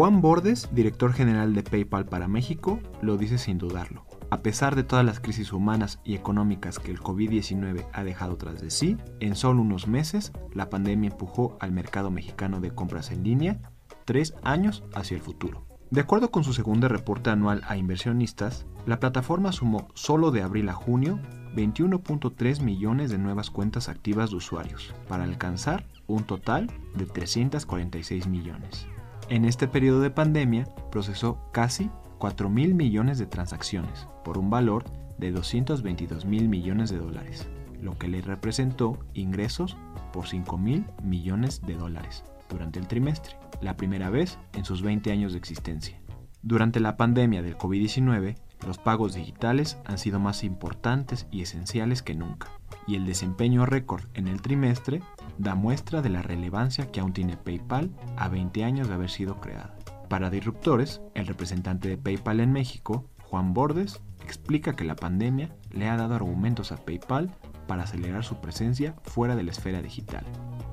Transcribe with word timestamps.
Juan 0.00 0.22
Bordes, 0.22 0.70
director 0.72 1.12
general 1.12 1.52
de 1.52 1.62
PayPal 1.62 2.06
para 2.06 2.26
México, 2.26 2.80
lo 3.02 3.18
dice 3.18 3.36
sin 3.36 3.58
dudarlo. 3.58 4.06
A 4.30 4.40
pesar 4.40 4.74
de 4.74 4.82
todas 4.82 5.04
las 5.04 5.20
crisis 5.20 5.52
humanas 5.52 6.00
y 6.04 6.14
económicas 6.14 6.78
que 6.78 6.90
el 6.90 7.00
COVID-19 7.00 7.84
ha 7.92 8.02
dejado 8.02 8.38
tras 8.38 8.62
de 8.62 8.70
sí, 8.70 8.96
en 9.20 9.36
solo 9.36 9.60
unos 9.60 9.88
meses 9.88 10.32
la 10.54 10.70
pandemia 10.70 11.10
empujó 11.10 11.58
al 11.60 11.72
mercado 11.72 12.10
mexicano 12.10 12.62
de 12.62 12.70
compras 12.70 13.10
en 13.10 13.24
línea 13.24 13.60
tres 14.06 14.32
años 14.42 14.84
hacia 14.94 15.16
el 15.16 15.22
futuro. 15.22 15.66
De 15.90 16.00
acuerdo 16.00 16.30
con 16.30 16.44
su 16.44 16.54
segundo 16.54 16.88
reporte 16.88 17.28
anual 17.28 17.60
a 17.68 17.76
inversionistas, 17.76 18.64
la 18.86 19.00
plataforma 19.00 19.52
sumó 19.52 19.88
solo 19.92 20.30
de 20.30 20.40
abril 20.40 20.70
a 20.70 20.72
junio 20.72 21.20
21.3 21.54 22.62
millones 22.62 23.10
de 23.10 23.18
nuevas 23.18 23.50
cuentas 23.50 23.90
activas 23.90 24.30
de 24.30 24.36
usuarios, 24.36 24.94
para 25.08 25.24
alcanzar 25.24 25.84
un 26.06 26.24
total 26.24 26.72
de 26.94 27.04
346 27.04 28.28
millones. 28.28 28.86
En 29.30 29.44
este 29.44 29.68
periodo 29.68 30.00
de 30.00 30.10
pandemia 30.10 30.66
procesó 30.90 31.38
casi 31.52 31.88
4 32.18 32.50
mil 32.50 32.74
millones 32.74 33.16
de 33.16 33.26
transacciones 33.26 34.08
por 34.24 34.36
un 34.38 34.50
valor 34.50 34.82
de 35.18 35.30
222 35.30 36.24
mil 36.24 36.48
millones 36.48 36.90
de 36.90 36.98
dólares, 36.98 37.48
lo 37.80 37.96
que 37.96 38.08
le 38.08 38.22
representó 38.22 38.98
ingresos 39.14 39.76
por 40.12 40.26
5 40.26 40.58
mil 40.58 40.84
millones 41.04 41.62
de 41.62 41.76
dólares 41.76 42.24
durante 42.48 42.80
el 42.80 42.88
trimestre, 42.88 43.36
la 43.60 43.76
primera 43.76 44.10
vez 44.10 44.36
en 44.54 44.64
sus 44.64 44.82
20 44.82 45.12
años 45.12 45.30
de 45.30 45.38
existencia. 45.38 46.00
Durante 46.42 46.80
la 46.80 46.96
pandemia 46.96 47.40
del 47.40 47.56
COVID-19, 47.56 48.34
los 48.66 48.78
pagos 48.78 49.14
digitales 49.14 49.78
han 49.84 49.98
sido 49.98 50.18
más 50.18 50.42
importantes 50.42 51.28
y 51.30 51.42
esenciales 51.42 52.02
que 52.02 52.16
nunca, 52.16 52.48
y 52.88 52.96
el 52.96 53.06
desempeño 53.06 53.64
récord 53.64 54.02
en 54.14 54.26
el 54.26 54.42
trimestre 54.42 55.02
da 55.38 55.54
muestra 55.54 56.02
de 56.02 56.10
la 56.10 56.22
relevancia 56.22 56.90
que 56.90 57.00
aún 57.00 57.12
tiene 57.12 57.36
PayPal 57.36 57.90
a 58.16 58.28
20 58.28 58.64
años 58.64 58.88
de 58.88 58.94
haber 58.94 59.10
sido 59.10 59.40
creada. 59.40 59.74
Para 60.08 60.30
Disruptores, 60.30 61.00
el 61.14 61.26
representante 61.26 61.88
de 61.88 61.96
PayPal 61.96 62.40
en 62.40 62.52
México, 62.52 63.08
Juan 63.22 63.54
Bordes, 63.54 64.00
explica 64.24 64.74
que 64.74 64.84
la 64.84 64.96
pandemia 64.96 65.54
le 65.70 65.88
ha 65.88 65.96
dado 65.96 66.14
argumentos 66.14 66.72
a 66.72 66.76
PayPal 66.76 67.30
para 67.66 67.84
acelerar 67.84 68.24
su 68.24 68.40
presencia 68.40 68.94
fuera 69.04 69.36
de 69.36 69.44
la 69.44 69.52
esfera 69.52 69.82
digital. 69.82 70.24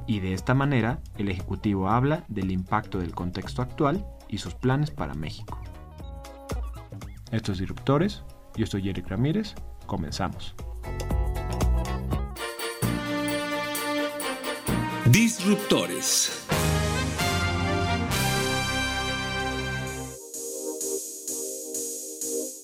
Y 0.08 0.19
de 0.22 0.33
esta 0.33 0.53
manera, 0.53 0.99
el 1.17 1.30
Ejecutivo 1.30 1.89
habla 1.89 2.23
del 2.27 2.52
impacto 2.52 2.99
del 2.99 3.14
contexto 3.14 3.61
actual 3.61 4.05
y 4.27 4.39
sus 4.39 4.55
planes 4.55 4.89
para 4.89 5.14
México. 5.14 5.59
Esto 7.31 7.52
es 7.52 7.59
Disruptores, 7.59 8.23
yo 8.55 8.66
soy 8.66 8.89
Eric 8.89 9.08
Ramírez, 9.09 9.53
comenzamos. 9.86 10.55
Disruptores. 15.18 16.46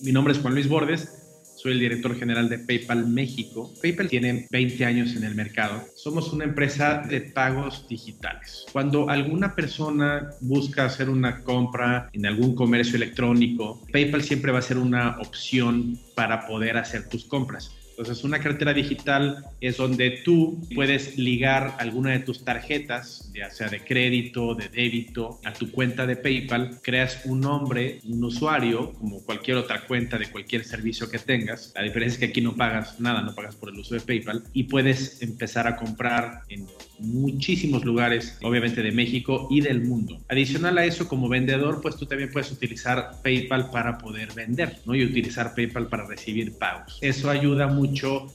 Mi 0.04 0.12
nombre 0.12 0.34
es 0.34 0.40
Juan 0.40 0.54
Luis 0.54 0.70
Bordes, 0.70 1.10
soy 1.56 1.72
el 1.72 1.80
director 1.80 2.16
general 2.16 2.50
de 2.50 2.60
PayPal 2.60 3.08
México. 3.08 3.74
PayPal 3.82 4.08
tiene 4.08 4.48
20 4.52 4.86
años 4.86 5.16
en 5.16 5.24
el 5.24 5.34
mercado. 5.34 5.82
Somos 5.96 6.32
una 6.32 6.44
empresa 6.44 7.00
de 7.10 7.22
pagos 7.22 7.88
digitales. 7.88 8.68
Cuando 8.72 9.10
alguna 9.10 9.56
persona 9.56 10.30
busca 10.40 10.86
hacer 10.86 11.10
una 11.10 11.40
compra 11.40 12.12
en 12.14 12.28
algún 12.28 12.54
comercio 12.54 12.98
electrónico, 12.98 13.82
PayPal 13.92 14.22
siempre 14.22 14.52
va 14.52 14.60
a 14.60 14.62
ser 14.62 14.78
una 14.78 15.18
opción 15.22 15.98
para 16.14 16.46
poder 16.46 16.78
hacer 16.78 17.10
tus 17.10 17.26
compras. 17.26 17.72
Entonces, 17.98 18.24
una 18.24 18.40
cartera 18.40 18.74
digital 18.74 19.46
es 19.62 19.78
donde 19.78 20.22
tú 20.24 20.60
puedes 20.74 21.18
ligar 21.18 21.76
alguna 21.78 22.12
de 22.12 22.20
tus 22.20 22.44
tarjetas, 22.44 23.32
ya 23.36 23.52
sea 23.52 23.70
de 23.70 23.82
crédito, 23.82 24.56
de 24.56 24.68
débito, 24.68 25.40
a 25.46 25.54
tu 25.54 25.72
cuenta 25.72 26.08
de 26.08 26.16
PayPal, 26.16 26.80
creas 26.82 27.22
un 27.26 27.42
nombre, 27.42 28.00
un 28.06 28.24
usuario, 28.24 28.94
como 28.94 29.24
cualquier 29.24 29.58
otra 29.58 29.86
cuenta 29.86 30.18
de 30.18 30.32
cualquier 30.32 30.66
servicio 30.66 31.10
que 31.10 31.20
tengas. 31.20 31.72
La 31.76 31.84
diferencia 31.84 32.16
es 32.16 32.20
que 32.20 32.26
aquí 32.26 32.42
no 32.42 32.56
pagas 32.56 33.00
nada, 33.00 33.22
no 33.22 33.36
pagas 33.36 33.56
por 33.56 33.70
el 33.70 33.78
uso 33.78 33.94
de 33.94 34.02
PayPal 34.02 34.44
y 34.54 34.64
puedes 34.64 35.22
empezar 35.22 35.68
a 35.68 35.76
comprar 35.76 36.42
en 36.50 36.66
muchísimos 37.00 37.84
lugares, 37.86 38.38
obviamente 38.42 38.82
de 38.82 38.92
México 38.92 39.48
y 39.50 39.62
del 39.62 39.84
mundo. 39.84 40.20
Adicional 40.30 40.78
a 40.78 40.86
eso, 40.86 41.08
como 41.08 41.30
vendedor, 41.30 41.82
pues 41.82 41.96
tú 41.98 42.06
también 42.06 42.32
puedes 42.32 42.52
utilizar 42.52 43.12
PayPal 43.22 43.70
para 43.72 43.98
poder 43.98 44.34
vender, 44.34 44.80
¿no? 44.86 44.96
Y 44.96 45.04
utilizar 45.04 45.54
PayPal 45.54 45.88
para 45.88 46.06
recibir 46.08 46.58
pagos. 46.58 46.98
Eso 47.02 47.30
ayuda 47.30 47.68
mucho, 47.68 47.83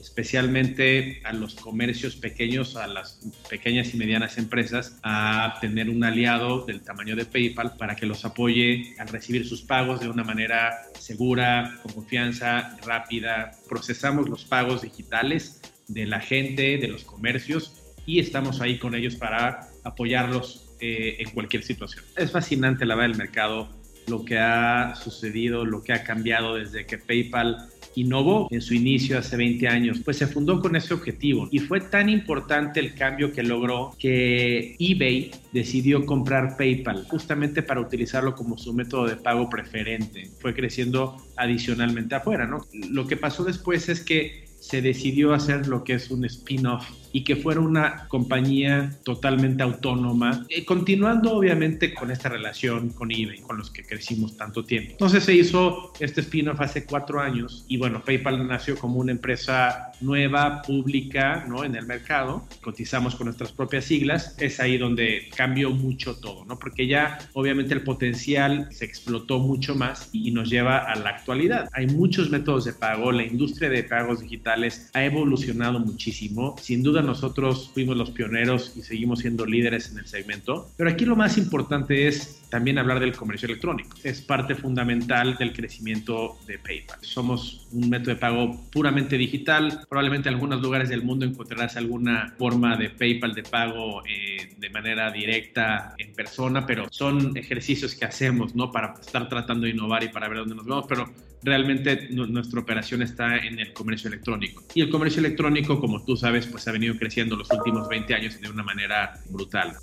especialmente 0.00 1.20
a 1.25 1.32
los 1.32 1.54
comercios 1.54 2.16
pequeños, 2.16 2.76
a 2.76 2.86
las 2.86 3.20
pequeñas 3.48 3.94
y 3.94 3.97
medianas 3.97 4.38
empresas, 4.38 4.98
a 5.03 5.59
tener 5.60 5.88
un 5.88 6.04
aliado 6.04 6.64
del 6.66 6.81
tamaño 6.82 7.16
de 7.16 7.25
PayPal 7.25 7.76
para 7.76 7.97
que 7.97 8.06
los 8.06 8.25
apoye 8.25 8.94
al 8.98 9.09
recibir 9.09 9.47
sus 9.47 9.62
pagos 9.62 10.00
de 10.00 10.09
una 10.09 10.25
manera 10.25 10.82
segura, 10.98 11.78
con 11.82 11.92
confianza, 11.92 12.76
rápida. 12.84 13.53
Procesamos 13.69 14.28
los 14.28 14.44
pagos 14.44 14.82
digitales 14.82 15.60
de 15.88 16.06
la 16.06 16.20
gente, 16.20 16.78
de 16.78 16.88
los 16.88 17.04
comercios 17.04 17.72
y 18.06 18.19
estamos 18.19 18.60
ahí 18.60 18.78
con 18.78 18.94
ellos 18.94 19.16
para 19.16 19.69
apoyarlos 19.84 20.75
eh, 20.80 21.16
en 21.19 21.30
cualquier 21.30 21.62
situación. 21.62 22.04
Es 22.16 22.30
fascinante 22.30 22.86
la 22.86 22.94
verdad 22.94 23.10
del 23.10 23.19
mercado, 23.19 23.69
lo 24.06 24.25
que 24.25 24.38
ha 24.38 24.94
sucedido, 24.94 25.65
lo 25.65 25.82
que 25.82 25.92
ha 25.92 26.04
cambiado 26.04 26.54
desde 26.54 26.86
que 26.86 26.98
PayPal 26.98 27.69
innovó 28.00 28.48
en 28.50 28.60
su 28.60 28.75
inicio 28.75 29.19
hace 29.19 29.36
20 29.36 29.69
años, 29.69 30.00
pues 30.04 30.19
se 30.19 30.26
fundó 30.26 30.60
con 30.60 30.76
ese 30.76 30.94
objetivo 30.94 31.48
y 31.50 31.59
fue 31.59 31.81
tan 31.81 32.09
importante 32.09 32.81
el 32.81 32.94
cambio 32.94 33.32
que 33.32 33.42
logró 33.42 33.94
que 33.98 34.76
eBay 34.78 35.31
decidió 35.53 36.04
comprar 36.06 36.56
PayPal 36.56 37.04
justamente 37.09 37.62
para 37.62 37.81
utilizarlo 37.81 38.34
como 38.34 38.59
su 38.59 38.72
método 38.72 39.06
de 39.06 39.16
pago 39.16 39.48
preferente. 39.48 40.31
Fue 40.41 40.54
creciendo 40.54 41.16
adicionalmente 41.36 42.14
afuera, 42.14 42.47
¿no? 42.47 42.66
Lo 42.91 43.06
que 43.06 43.16
pasó 43.16 43.44
después 43.44 43.88
es 43.88 44.00
que 44.00 44.48
se 44.60 44.82
decidió 44.82 45.32
hacer 45.32 45.66
lo 45.69 45.84
que 45.84 45.94
es 45.94 46.10
un 46.10 46.25
spin-off 46.25 46.88
y 47.13 47.25
que 47.25 47.37
fuera 47.37 47.61
una 47.61 48.07
compañía 48.09 48.93
totalmente 49.05 49.63
autónoma, 49.63 50.47
eh, 50.49 50.65
continuando 50.65 51.33
obviamente 51.35 51.95
con 51.95 52.11
esta 52.11 52.29
relación 52.29 52.91
con 52.91 53.11
eBay, 53.11 53.41
con 53.41 53.59
los 53.59 53.71
que 53.71 53.85
crecimos 53.85 54.37
tanto 54.37 54.65
tiempo. 54.65 54.93
Entonces 54.93 55.25
se 55.25 55.35
hizo 55.35 55.93
este 56.01 56.21
spin-off 56.21 56.61
hace 56.61 56.85
cuatro 56.85 57.21
años 57.21 57.65
y 57.69 57.77
bueno, 57.77 58.03
PayPal 58.05 58.47
nació 58.47 58.77
como 58.77 59.01
una 59.01 59.13
empresa 59.13 59.93
nueva, 60.01 60.63
pública, 60.63 61.45
¿no? 61.49 61.65
En 61.65 61.75
el 61.75 61.87
mercado, 61.87 62.47
cotizamos 62.63 63.15
con 63.15 63.27
nuestras 63.27 63.53
propias 63.53 63.85
siglas, 63.85 64.37
es 64.39 64.61
ahí 64.61 64.79
donde 64.79 65.29
cambió 65.37 65.71
mucho 65.71 66.17
todo, 66.17 66.45
¿no? 66.45 66.59
Porque 66.59 66.87
ya 66.87 67.19
obviamente 67.33 67.75
el 67.75 67.83
potencial 67.83 68.69
se 68.71 68.85
explotó 68.85 69.39
mucho 69.39 69.75
más 69.75 70.11
y 70.13 70.31
nos 70.31 70.51
lleva 70.51 70.79
a 70.79 70.97
la 70.97 71.11
actualidad. 71.11 71.69
Hay 71.73 71.87
muchos 71.87 72.31
métodos 72.31 72.65
de 72.65 72.73
pago, 72.73 73.13
la 73.13 73.25
industria 73.25 73.69
de 73.71 73.85
pagos 73.85 74.21
digitales 74.21 74.91
ha 74.95 75.05
evolucionado 75.05 75.79
muchísimo, 75.81 76.57
sin 76.61 76.83
duda 76.83 76.97
nosotros 77.03 77.70
fuimos 77.72 77.97
los 77.97 78.10
pioneros 78.10 78.72
y 78.76 78.82
seguimos 78.82 79.20
siendo 79.20 79.47
líderes 79.47 79.91
en 79.91 79.98
el 79.98 80.06
segmento, 80.06 80.71
pero 80.77 80.91
aquí 80.91 81.04
lo 81.04 81.16
más 81.16 81.39
importante 81.39 82.09
es 82.09 82.39
también 82.50 82.78
hablar 82.78 83.00
del 83.00 83.15
comercio 83.15 83.47
electrónico. 83.47 83.97
Es 84.03 84.22
parte 84.22 84.54
fundamental 84.54 85.36
del 85.36 85.53
crecimiento 85.53 86.39
de 86.47 86.59
PayPal. 86.59 86.98
Somos 87.03 87.66
un 87.72 87.91
método 87.91 88.15
de 88.15 88.16
pago 88.16 88.60
puramente 88.71 89.18
digital. 89.18 89.86
Probablemente 89.89 90.28
en 90.28 90.36
algunos 90.36 90.60
lugares 90.60 90.89
del 90.89 91.03
mundo 91.03 91.27
encontrarás 91.27 91.77
alguna 91.77 92.34
forma 92.39 92.77
de 92.77 92.91
PayPal 92.91 93.34
de 93.34 93.42
pago 93.42 94.03
eh, 94.06 94.54
de 94.56 94.71
manera 94.71 95.10
directa 95.10 95.94
en 95.98 96.12
persona, 96.12 96.65
pero 96.66 96.86
son 96.91 97.36
ejercicios 97.36 97.94
que 97.94 98.04
hacemos, 98.04 98.54
¿no? 98.54 98.72
Para 98.72 98.94
estar 99.01 99.28
tratando 99.28 99.66
de 99.66 99.72
innovar 99.72 100.03
y 100.04 100.09
para 100.09 100.28
ver 100.28 100.39
dónde 100.39 100.54
nos 100.54 100.66
vamos, 100.66 100.86
pero 100.89 101.10
realmente 101.43 102.09
nuestra 102.11 102.61
operación 102.61 103.03
está 103.03 103.37
en 103.39 103.59
el 103.59 103.73
comercio 103.73 104.09
electrónico. 104.09 104.65
Y 104.75 104.81
el 104.81 104.91
comercio 104.91 105.21
electrónico, 105.21 105.81
como 105.81 106.05
tú 106.05 106.17
sabes, 106.17 106.47
pues 106.47 106.67
ha 106.69 106.73
venido 106.73 106.97
creciendo 106.97 107.37
los 107.37 107.51
últimos 107.51 107.89
20 107.89 108.15
años 108.15 108.41
de 108.41 108.49
una 108.49 108.63
manera 108.63 109.15
brutal. 109.31 109.77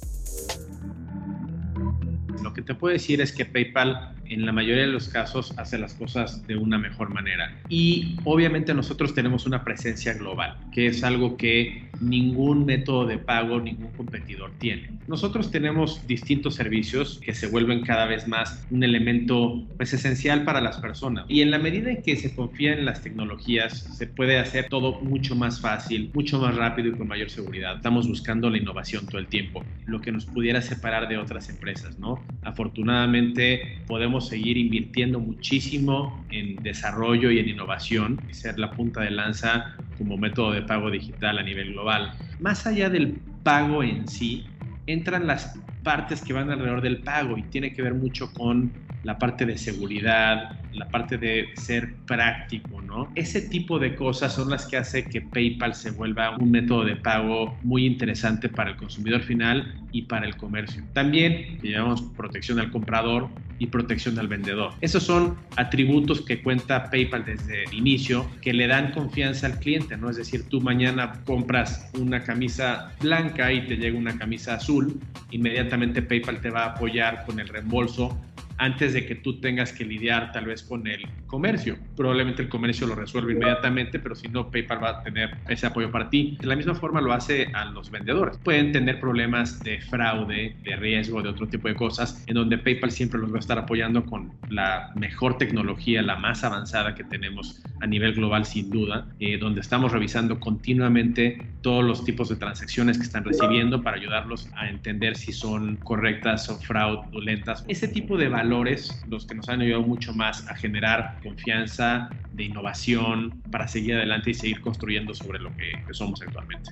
Lo 2.43 2.53
que 2.53 2.61
te 2.61 2.75
puedo 2.75 2.93
decir 2.93 3.21
es 3.21 3.31
que 3.31 3.45
PayPal 3.45 4.14
en 4.29 4.45
la 4.45 4.51
mayoría 4.51 4.83
de 4.83 4.91
los 4.91 5.09
casos 5.09 5.53
hace 5.57 5.77
las 5.77 5.93
cosas 5.93 6.45
de 6.47 6.57
una 6.57 6.77
mejor 6.77 7.09
manera. 7.13 7.55
Y 7.69 8.17
obviamente 8.23 8.73
nosotros 8.73 9.13
tenemos 9.13 9.45
una 9.45 9.63
presencia 9.63 10.13
global, 10.13 10.57
que 10.73 10.87
es 10.87 11.03
algo 11.03 11.37
que 11.37 11.89
ningún 12.01 12.65
método 12.65 13.05
de 13.05 13.17
pago, 13.17 13.59
ningún 13.59 13.91
competidor 13.91 14.51
tiene. 14.59 14.89
Nosotros 15.07 15.51
tenemos 15.51 16.05
distintos 16.07 16.55
servicios 16.55 17.19
que 17.23 17.33
se 17.33 17.47
vuelven 17.47 17.81
cada 17.81 18.05
vez 18.05 18.27
más 18.27 18.65
un 18.71 18.83
elemento 18.83 19.63
pues, 19.77 19.93
esencial 19.93 20.43
para 20.43 20.61
las 20.61 20.77
personas. 20.77 21.25
Y 21.27 21.41
en 21.41 21.51
la 21.51 21.59
medida 21.59 21.91
en 21.91 22.01
que 22.01 22.15
se 22.15 22.33
confía 22.35 22.73
en 22.73 22.85
las 22.85 23.01
tecnologías, 23.01 23.73
se 23.97 24.07
puede 24.07 24.39
hacer 24.39 24.67
todo 24.69 24.99
mucho 25.01 25.35
más 25.35 25.61
fácil, 25.61 26.11
mucho 26.13 26.39
más 26.39 26.55
rápido 26.55 26.89
y 26.89 26.91
con 26.93 27.07
mayor 27.07 27.29
seguridad. 27.29 27.77
Estamos 27.77 28.07
buscando 28.07 28.49
la 28.49 28.57
innovación 28.57 29.05
todo 29.05 29.19
el 29.19 29.27
tiempo, 29.27 29.63
lo 29.85 30.01
que 30.01 30.11
nos 30.11 30.25
pudiera 30.25 30.61
separar 30.61 31.07
de 31.07 31.17
otras 31.17 31.49
empresas, 31.49 31.99
¿no? 31.99 32.23
Afortunadamente 32.43 33.79
podemos 33.87 34.14
seguir 34.21 34.57
invirtiendo 34.57 35.19
muchísimo 35.19 36.25
en 36.29 36.61
desarrollo 36.63 37.31
y 37.31 37.39
en 37.39 37.49
innovación 37.49 38.19
y 38.29 38.33
ser 38.33 38.59
la 38.59 38.71
punta 38.71 39.01
de 39.01 39.11
lanza 39.11 39.75
como 39.97 40.17
método 40.17 40.51
de 40.51 40.61
pago 40.61 40.91
digital 40.91 41.37
a 41.37 41.43
nivel 41.43 41.73
global. 41.73 42.11
Más 42.39 42.65
allá 42.67 42.89
del 42.89 43.19
pago 43.43 43.83
en 43.83 44.07
sí, 44.07 44.45
entran 44.87 45.27
las 45.27 45.57
partes 45.83 46.21
que 46.21 46.33
van 46.33 46.49
alrededor 46.49 46.81
del 46.81 46.97
pago 46.97 47.37
y 47.37 47.43
tiene 47.43 47.73
que 47.73 47.81
ver 47.81 47.93
mucho 47.93 48.33
con 48.33 48.71
la 49.03 49.19
parte 49.19 49.45
de 49.45 49.55
seguridad, 49.55 50.59
la 50.73 50.89
parte 50.89 51.19
de 51.19 51.49
ser 51.55 51.93
práctico, 52.07 52.81
¿no? 52.81 53.11
Ese 53.13 53.41
tipo 53.41 53.77
de 53.77 53.95
cosas 53.95 54.33
son 54.33 54.49
las 54.49 54.65
que 54.65 54.77
hace 54.77 55.05
que 55.05 55.21
PayPal 55.21 55.75
se 55.75 55.91
vuelva 55.91 56.35
un 56.35 56.49
método 56.49 56.83
de 56.83 56.95
pago 56.95 57.55
muy 57.61 57.85
interesante 57.85 58.49
para 58.49 58.71
el 58.71 58.77
consumidor 58.77 59.21
final 59.21 59.75
y 59.91 60.01
para 60.03 60.25
el 60.25 60.35
comercio. 60.35 60.83
También 60.93 61.59
llevamos 61.61 62.01
protección 62.17 62.59
al 62.59 62.71
comprador 62.71 63.29
y 63.59 63.67
protección 63.67 64.19
al 64.19 64.27
vendedor. 64.27 64.73
Esos 64.81 65.03
son 65.03 65.37
atributos 65.55 66.21
que 66.21 66.41
cuenta 66.41 66.89
PayPal 66.89 67.25
desde 67.25 67.63
el 67.63 67.73
inicio 67.73 68.29
que 68.41 68.53
le 68.53 68.67
dan 68.67 68.91
confianza 68.91 69.47
al 69.47 69.59
cliente, 69.59 69.97
¿no? 69.97 70.09
Es 70.09 70.17
decir, 70.17 70.47
tú 70.49 70.61
mañana 70.61 71.21
compras 71.25 71.89
una 71.97 72.23
camisa 72.23 72.93
blanca 73.01 73.51
y 73.51 73.65
te 73.67 73.77
llega 73.77 73.97
una 73.97 74.17
camisa 74.17 74.55
azul, 74.55 74.99
inmediatamente 75.31 76.01
PayPal 76.01 76.41
te 76.41 76.49
va 76.49 76.63
a 76.63 76.67
apoyar 76.71 77.25
con 77.25 77.39
el 77.39 77.47
reembolso 77.47 78.17
antes 78.57 78.93
de 78.93 79.05
que 79.05 79.15
tú 79.15 79.39
tengas 79.39 79.73
que 79.73 79.85
lidiar 79.85 80.31
tal 80.31 80.45
vez 80.45 80.63
con 80.63 80.87
el 80.87 81.07
comercio. 81.27 81.77
Probablemente 81.95 82.41
el 82.41 82.49
comercio 82.49 82.87
lo 82.87 82.95
resuelve 82.95 83.33
inmediatamente, 83.33 83.99
pero 83.99 84.15
si 84.15 84.27
no, 84.27 84.49
PayPal 84.49 84.83
va 84.83 84.89
a 84.89 85.03
tener 85.03 85.37
ese 85.47 85.67
apoyo 85.67 85.91
para 85.91 86.09
ti. 86.09 86.37
De 86.39 86.47
la 86.47 86.55
misma 86.55 86.75
forma 86.75 87.01
lo 87.01 87.13
hace 87.13 87.47
a 87.53 87.65
los 87.65 87.91
vendedores. 87.91 88.37
Pueden 88.39 88.71
tener 88.71 88.99
problemas 88.99 89.59
de 89.63 89.81
fraude, 89.81 90.55
de 90.63 90.75
riesgo, 90.75 91.21
de 91.21 91.29
otro 91.29 91.47
tipo 91.47 91.67
de 91.67 91.75
cosas, 91.75 92.23
en 92.27 92.35
donde 92.35 92.57
PayPal 92.57 92.91
siempre 92.91 93.19
los 93.19 93.31
va 93.31 93.37
a 93.37 93.39
estar 93.39 93.57
apoyando 93.57 94.05
con 94.05 94.31
la 94.49 94.91
mejor 94.95 95.37
tecnología, 95.37 96.01
la 96.01 96.15
más 96.15 96.43
avanzada 96.43 96.95
que 96.95 97.03
tenemos 97.03 97.61
a 97.81 97.87
nivel 97.87 98.13
global 98.13 98.45
sin 98.45 98.69
duda, 98.69 99.07
eh, 99.19 99.37
donde 99.37 99.61
estamos 99.61 99.91
revisando 99.91 100.39
continuamente 100.39 101.45
todos 101.61 101.83
los 101.83 102.03
tipos 102.05 102.29
de 102.29 102.35
transacciones 102.35 102.97
que 102.97 103.03
están 103.03 103.23
recibiendo 103.23 103.81
para 103.81 103.97
ayudarlos 103.97 104.47
a 104.55 104.69
entender 104.69 105.15
si 105.17 105.31
son 105.31 105.77
correctas 105.77 106.49
o 106.49 106.57
fraudulentas. 106.59 107.65
Ese 107.67 107.87
tipo 107.87 108.17
de 108.17 108.29
los 108.49 109.25
que 109.27 109.35
nos 109.35 109.49
han 109.49 109.61
ayudado 109.61 109.83
mucho 109.83 110.13
más 110.13 110.47
a 110.47 110.55
generar 110.55 111.19
confianza, 111.23 112.09
de 112.33 112.43
innovación, 112.43 113.41
para 113.51 113.67
seguir 113.67 113.95
adelante 113.95 114.31
y 114.31 114.33
seguir 114.33 114.61
construyendo 114.61 115.13
sobre 115.13 115.39
lo 115.39 115.55
que 115.55 115.73
somos 115.91 116.21
actualmente. 116.21 116.71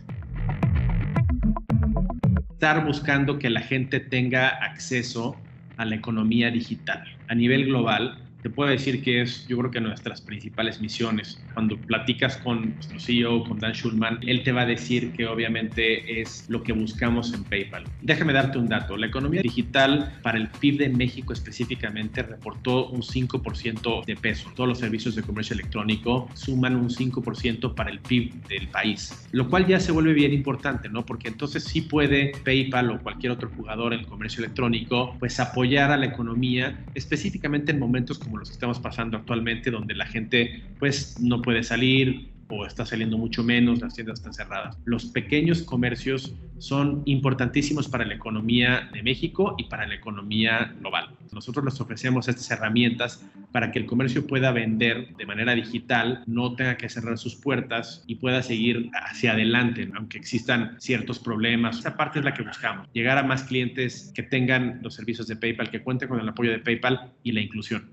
Estar 2.52 2.86
buscando 2.86 3.40
que 3.40 3.50
la 3.50 3.62
gente 3.62 4.00
tenga 4.00 4.48
acceso 4.48 5.36
a 5.78 5.86
la 5.86 5.96
economía 5.96 6.52
digital 6.52 7.04
a 7.28 7.36
nivel 7.36 7.66
global 7.66 8.24
te 8.44 8.50
puedo 8.50 8.70
decir 8.70 9.02
que 9.02 9.22
es, 9.22 9.48
yo 9.48 9.58
creo 9.58 9.72
que 9.72 9.80
nuestras 9.80 10.20
principales 10.20 10.82
misiones. 10.82 11.43
Cuando 11.54 11.78
platicas 11.78 12.38
con 12.38 12.74
nuestro 12.76 13.00
CEO, 13.00 13.44
con 13.44 13.60
Dan 13.60 13.74
Schulman, 13.74 14.20
él 14.26 14.44
te 14.44 14.52
va 14.52 14.62
a 14.62 14.66
decir 14.66 15.12
que 15.12 15.28
obviamente 15.28 16.22
es 16.22 16.46
lo 16.50 16.64
que 16.64 16.74
buscamos 16.74 17.34
en 17.34 17.44
PayPal. 17.44 17.84
Déjame 18.02 18.34
darte 18.34 18.58
un 18.58 18.68
dato. 18.68 18.98
La 18.98 19.08
economía 19.08 19.42
digital 19.42 20.20
para 20.22 20.38
el 20.38 20.50
PIB 20.50 20.78
de 20.78 20.90
México 20.90 21.34
específicamente 21.34 22.24
reportó 22.24 22.88
un 22.88 23.02
5% 23.02 24.06
de 24.06 24.16
peso. 24.16 24.52
Todos 24.56 24.70
los 24.70 24.80
servicios 24.80 25.16
de 25.16 25.24
comercio 25.24 25.54
electrónico 25.54 26.30
suman 26.34 26.76
un 26.76 26.90
5% 26.90 27.76
para 27.76 27.92
el 27.92 28.00
PIB 28.00 28.34
del 28.48 28.68
país, 28.68 29.28
lo 29.32 29.50
cual 29.50 29.68
ya 29.68 29.80
se 29.80 29.92
vuelve 29.92 30.14
bien 30.14 30.34
importante, 30.34 30.90
¿no? 30.90 31.06
Porque 31.06 31.28
entonces 31.28 31.64
sí 31.64 31.82
puede 31.82 32.34
PayPal 32.44 32.92
o 32.92 33.02
cualquier 33.02 33.32
otro 33.32 33.50
jugador 33.50 33.94
en 33.94 34.02
el 34.02 34.06
comercio 34.06 34.44
electrónico 34.44 35.16
pues 35.20 35.40
apoyar 35.40 35.92
a 35.92 35.98
la 35.98 36.06
economía 36.06 36.84
específicamente 36.96 37.72
en 37.72 37.80
momentos 37.80 38.20
como 38.20 38.38
los 38.38 38.50
que 38.50 38.54
estamos 38.54 38.80
pasando 38.80 39.18
actualmente, 39.18 39.72
donde 39.72 39.94
la 39.96 40.06
gente 40.06 40.62
pues 40.80 41.20
no 41.20 41.42
puede 41.44 41.62
salir 41.62 42.34
o 42.50 42.66
está 42.66 42.86
saliendo 42.86 43.18
mucho 43.18 43.44
menos, 43.44 43.82
las 43.82 43.94
tiendas 43.94 44.20
están 44.20 44.34
cerradas. 44.34 44.78
Los 44.86 45.06
pequeños 45.06 45.64
comercios 45.64 46.36
son 46.58 47.02
importantísimos 47.06 47.88
para 47.88 48.06
la 48.06 48.14
economía 48.14 48.90
de 48.94 49.04
México 49.04 49.56
y 49.58 49.66
para 49.66 49.88
la 49.88 49.96
economía 49.96 50.76
global. 50.80 51.16
Nosotros 51.32 51.66
les 51.66 51.80
ofrecemos 51.82 52.28
estas 52.28 52.50
herramientas 52.52 53.26
para 53.52 53.72
que 53.72 53.80
el 53.80 53.86
comercio 53.86 54.28
pueda 54.28 54.52
vender 54.52 55.16
de 55.16 55.26
manera 55.26 55.56
digital, 55.56 56.24
no 56.28 56.56
tenga 56.56 56.78
que 56.78 56.90
cerrar 56.90 57.18
sus 57.18 57.36
puertas 57.36 58.04
y 58.08 58.16
pueda 58.16 58.42
seguir 58.44 58.90
hacia 58.94 59.34
adelante, 59.34 59.90
aunque 59.96 60.18
existan 60.18 60.76
ciertos 60.80 61.20
problemas. 61.20 61.80
Esa 61.80 61.98
parte 61.98 62.20
es 62.20 62.26
la 62.26 62.34
que 62.34 62.44
buscamos, 62.44 62.88
llegar 62.94 63.18
a 63.18 63.24
más 63.24 63.44
clientes 63.44 64.12
que 64.16 64.24
tengan 64.24 64.80
los 64.82 64.96
servicios 64.96 65.28
de 65.28 65.36
PayPal, 65.36 65.72
que 65.72 65.82
cuenten 65.82 66.10
con 66.10 66.20
el 66.20 66.30
apoyo 66.30 66.52
de 66.52 66.60
PayPal 66.60 67.14
y 67.24 67.32
la 67.32 67.42
inclusión. 67.42 67.92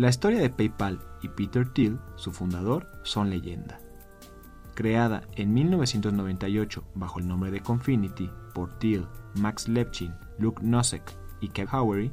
La 0.00 0.08
historia 0.08 0.40
de 0.40 0.48
PayPal 0.48 0.98
y 1.20 1.28
Peter 1.28 1.68
Thiel, 1.68 1.98
su 2.16 2.32
fundador, 2.32 2.88
son 3.02 3.28
leyenda. 3.28 3.80
Creada 4.72 5.24
en 5.36 5.52
1998 5.52 6.84
bajo 6.94 7.18
el 7.18 7.28
nombre 7.28 7.50
de 7.50 7.60
Confinity 7.60 8.30
por 8.54 8.78
Thiel, 8.78 9.06
Max 9.34 9.68
Levchin, 9.68 10.14
Luke 10.38 10.62
Nosek 10.64 11.02
y 11.42 11.48
Kev 11.48 11.68
Howery, 11.70 12.12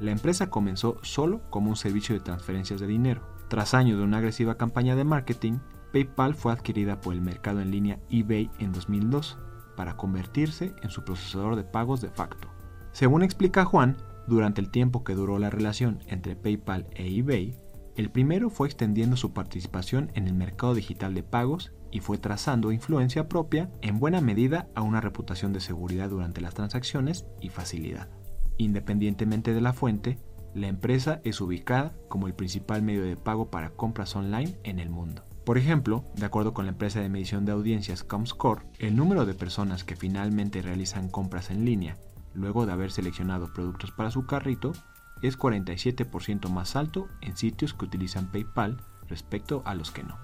la 0.00 0.10
empresa 0.10 0.50
comenzó 0.50 0.98
solo 1.02 1.40
como 1.48 1.70
un 1.70 1.76
servicio 1.76 2.12
de 2.12 2.22
transferencias 2.22 2.80
de 2.80 2.88
dinero. 2.88 3.22
Tras 3.46 3.72
años 3.72 3.98
de 3.98 4.04
una 4.04 4.18
agresiva 4.18 4.56
campaña 4.56 4.96
de 4.96 5.04
marketing, 5.04 5.58
PayPal 5.92 6.34
fue 6.34 6.50
adquirida 6.50 7.00
por 7.00 7.14
el 7.14 7.20
mercado 7.20 7.60
en 7.60 7.70
línea 7.70 8.00
eBay 8.10 8.50
en 8.58 8.72
2002 8.72 9.38
para 9.76 9.96
convertirse 9.96 10.74
en 10.82 10.90
su 10.90 11.04
procesador 11.04 11.54
de 11.54 11.62
pagos 11.62 12.00
de 12.00 12.10
facto. 12.10 12.48
Según 12.90 13.22
explica 13.22 13.64
Juan, 13.64 13.96
durante 14.28 14.60
el 14.60 14.70
tiempo 14.70 15.04
que 15.04 15.14
duró 15.14 15.38
la 15.38 15.50
relación 15.50 16.00
entre 16.06 16.36
PayPal 16.36 16.86
e 16.94 17.06
eBay, 17.18 17.56
el 17.96 18.10
primero 18.10 18.50
fue 18.50 18.68
extendiendo 18.68 19.16
su 19.16 19.32
participación 19.32 20.12
en 20.14 20.28
el 20.28 20.34
mercado 20.34 20.74
digital 20.74 21.14
de 21.14 21.22
pagos 21.22 21.72
y 21.90 22.00
fue 22.00 22.18
trazando 22.18 22.70
influencia 22.70 23.28
propia 23.28 23.70
en 23.80 23.98
buena 23.98 24.20
medida 24.20 24.68
a 24.74 24.82
una 24.82 25.00
reputación 25.00 25.52
de 25.52 25.60
seguridad 25.60 26.10
durante 26.10 26.40
las 26.40 26.54
transacciones 26.54 27.26
y 27.40 27.48
facilidad. 27.48 28.08
Independientemente 28.58 29.54
de 29.54 29.60
la 29.60 29.72
fuente, 29.72 30.18
la 30.54 30.68
empresa 30.68 31.20
es 31.24 31.40
ubicada 31.40 31.94
como 32.08 32.26
el 32.26 32.34
principal 32.34 32.82
medio 32.82 33.04
de 33.04 33.16
pago 33.16 33.50
para 33.50 33.70
compras 33.70 34.14
online 34.14 34.58
en 34.62 34.78
el 34.78 34.90
mundo. 34.90 35.24
Por 35.44 35.56
ejemplo, 35.56 36.04
de 36.14 36.26
acuerdo 36.26 36.52
con 36.52 36.66
la 36.66 36.72
empresa 36.72 37.00
de 37.00 37.08
medición 37.08 37.46
de 37.46 37.52
audiencias 37.52 38.04
Comscore, 38.04 38.66
el 38.78 38.94
número 38.94 39.24
de 39.24 39.32
personas 39.32 39.84
que 39.84 39.96
finalmente 39.96 40.60
realizan 40.60 41.08
compras 41.08 41.50
en 41.50 41.64
línea 41.64 41.96
luego 42.34 42.66
de 42.66 42.72
haber 42.72 42.90
seleccionado 42.90 43.52
productos 43.52 43.90
para 43.90 44.10
su 44.10 44.26
carrito, 44.26 44.72
es 45.22 45.38
47% 45.38 46.48
más 46.48 46.76
alto 46.76 47.08
en 47.20 47.36
sitios 47.36 47.74
que 47.74 47.84
utilizan 47.84 48.30
PayPal 48.30 48.76
respecto 49.08 49.62
a 49.64 49.74
los 49.74 49.90
que 49.90 50.04
no. 50.04 50.18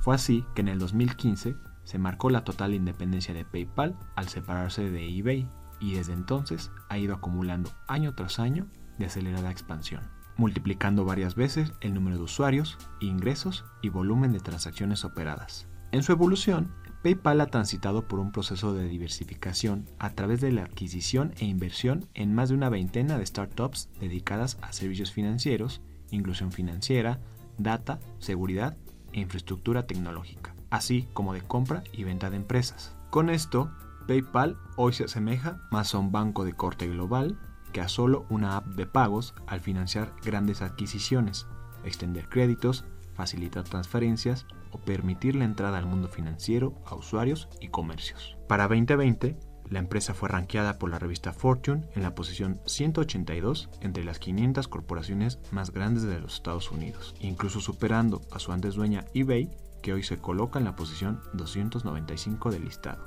Fue 0.00 0.14
así 0.14 0.44
que 0.54 0.60
en 0.60 0.68
el 0.68 0.78
2015 0.78 1.56
se 1.84 1.98
marcó 1.98 2.30
la 2.30 2.44
total 2.44 2.74
independencia 2.74 3.34
de 3.34 3.44
PayPal 3.44 3.96
al 4.14 4.28
separarse 4.28 4.90
de 4.90 5.08
eBay 5.08 5.48
y 5.80 5.94
desde 5.94 6.12
entonces 6.12 6.70
ha 6.88 6.98
ido 6.98 7.14
acumulando 7.14 7.70
año 7.86 8.14
tras 8.14 8.38
año 8.38 8.66
de 8.98 9.06
acelerada 9.06 9.50
expansión, 9.50 10.02
multiplicando 10.36 11.04
varias 11.04 11.34
veces 11.34 11.72
el 11.80 11.94
número 11.94 12.16
de 12.16 12.24
usuarios, 12.24 12.78
ingresos 13.00 13.64
y 13.80 13.88
volumen 13.88 14.32
de 14.32 14.40
transacciones 14.40 15.04
operadas. 15.04 15.68
En 15.90 16.02
su 16.02 16.12
evolución, 16.12 16.70
PayPal 17.02 17.40
ha 17.40 17.46
transitado 17.46 18.08
por 18.08 18.18
un 18.18 18.32
proceso 18.32 18.74
de 18.74 18.88
diversificación 18.88 19.86
a 19.98 20.10
través 20.10 20.40
de 20.40 20.50
la 20.50 20.64
adquisición 20.64 21.32
e 21.38 21.44
inversión 21.44 22.08
en 22.14 22.34
más 22.34 22.48
de 22.48 22.56
una 22.56 22.70
veintena 22.70 23.18
de 23.18 23.26
startups 23.26 23.88
dedicadas 24.00 24.58
a 24.62 24.72
servicios 24.72 25.12
financieros, 25.12 25.80
inclusión 26.10 26.50
financiera, 26.50 27.20
data, 27.56 28.00
seguridad 28.18 28.76
e 29.12 29.20
infraestructura 29.20 29.86
tecnológica, 29.86 30.54
así 30.70 31.06
como 31.12 31.34
de 31.34 31.42
compra 31.42 31.84
y 31.92 32.02
venta 32.02 32.30
de 32.30 32.36
empresas. 32.36 32.96
Con 33.10 33.30
esto, 33.30 33.70
PayPal 34.08 34.58
hoy 34.76 34.92
se 34.92 35.04
asemeja 35.04 35.60
más 35.70 35.94
a 35.94 35.98
un 35.98 36.10
banco 36.10 36.44
de 36.44 36.54
corte 36.54 36.88
global 36.88 37.38
que 37.72 37.80
a 37.80 37.88
solo 37.88 38.26
una 38.28 38.56
app 38.56 38.66
de 38.66 38.86
pagos 38.86 39.34
al 39.46 39.60
financiar 39.60 40.14
grandes 40.24 40.62
adquisiciones, 40.62 41.46
extender 41.84 42.28
créditos, 42.28 42.84
facilitar 43.14 43.64
transferencias 43.64 44.46
o 44.72 44.78
permitir 44.78 45.34
la 45.36 45.44
entrada 45.44 45.78
al 45.78 45.86
mundo 45.86 46.08
financiero 46.08 46.74
a 46.86 46.94
usuarios 46.94 47.48
y 47.60 47.68
comercios. 47.68 48.36
Para 48.48 48.68
2020, 48.68 49.36
La 49.70 49.78
empresa 49.78 50.14
fue 50.14 50.30
rankeada 50.30 50.78
por 50.78 50.90
la 50.90 50.98
revista 50.98 51.32
Fortune 51.32 51.84
en 51.94 52.02
la 52.02 52.14
posición 52.14 52.58
182 52.64 53.68
entre 53.82 54.02
las 54.02 54.18
500 54.18 54.66
corporaciones 54.66 55.40
más 55.50 55.72
grandes 55.72 56.04
de 56.04 56.18
los 56.20 56.34
Estados 56.34 56.70
Unidos, 56.70 57.14
incluso 57.20 57.60
superando 57.60 58.22
a 58.32 58.38
su 58.38 58.52
antes 58.52 58.74
dueña 58.74 59.04
eBay, 59.12 59.50
que 59.82 59.92
hoy 59.92 60.02
se 60.02 60.16
coloca 60.18 60.58
en 60.58 60.64
la 60.64 60.74
posición 60.74 61.20
295 61.34 62.50
del 62.50 62.64
listado. 62.64 63.06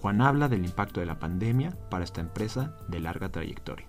Juan 0.00 0.20
habla 0.20 0.48
del 0.48 0.64
impacto 0.64 1.00
de 1.00 1.06
la 1.06 1.18
pandemia 1.18 1.76
para 1.90 2.04
esta 2.04 2.20
empresa 2.20 2.76
de 2.88 3.00
larga 3.00 3.30
trayectoria. 3.30 3.88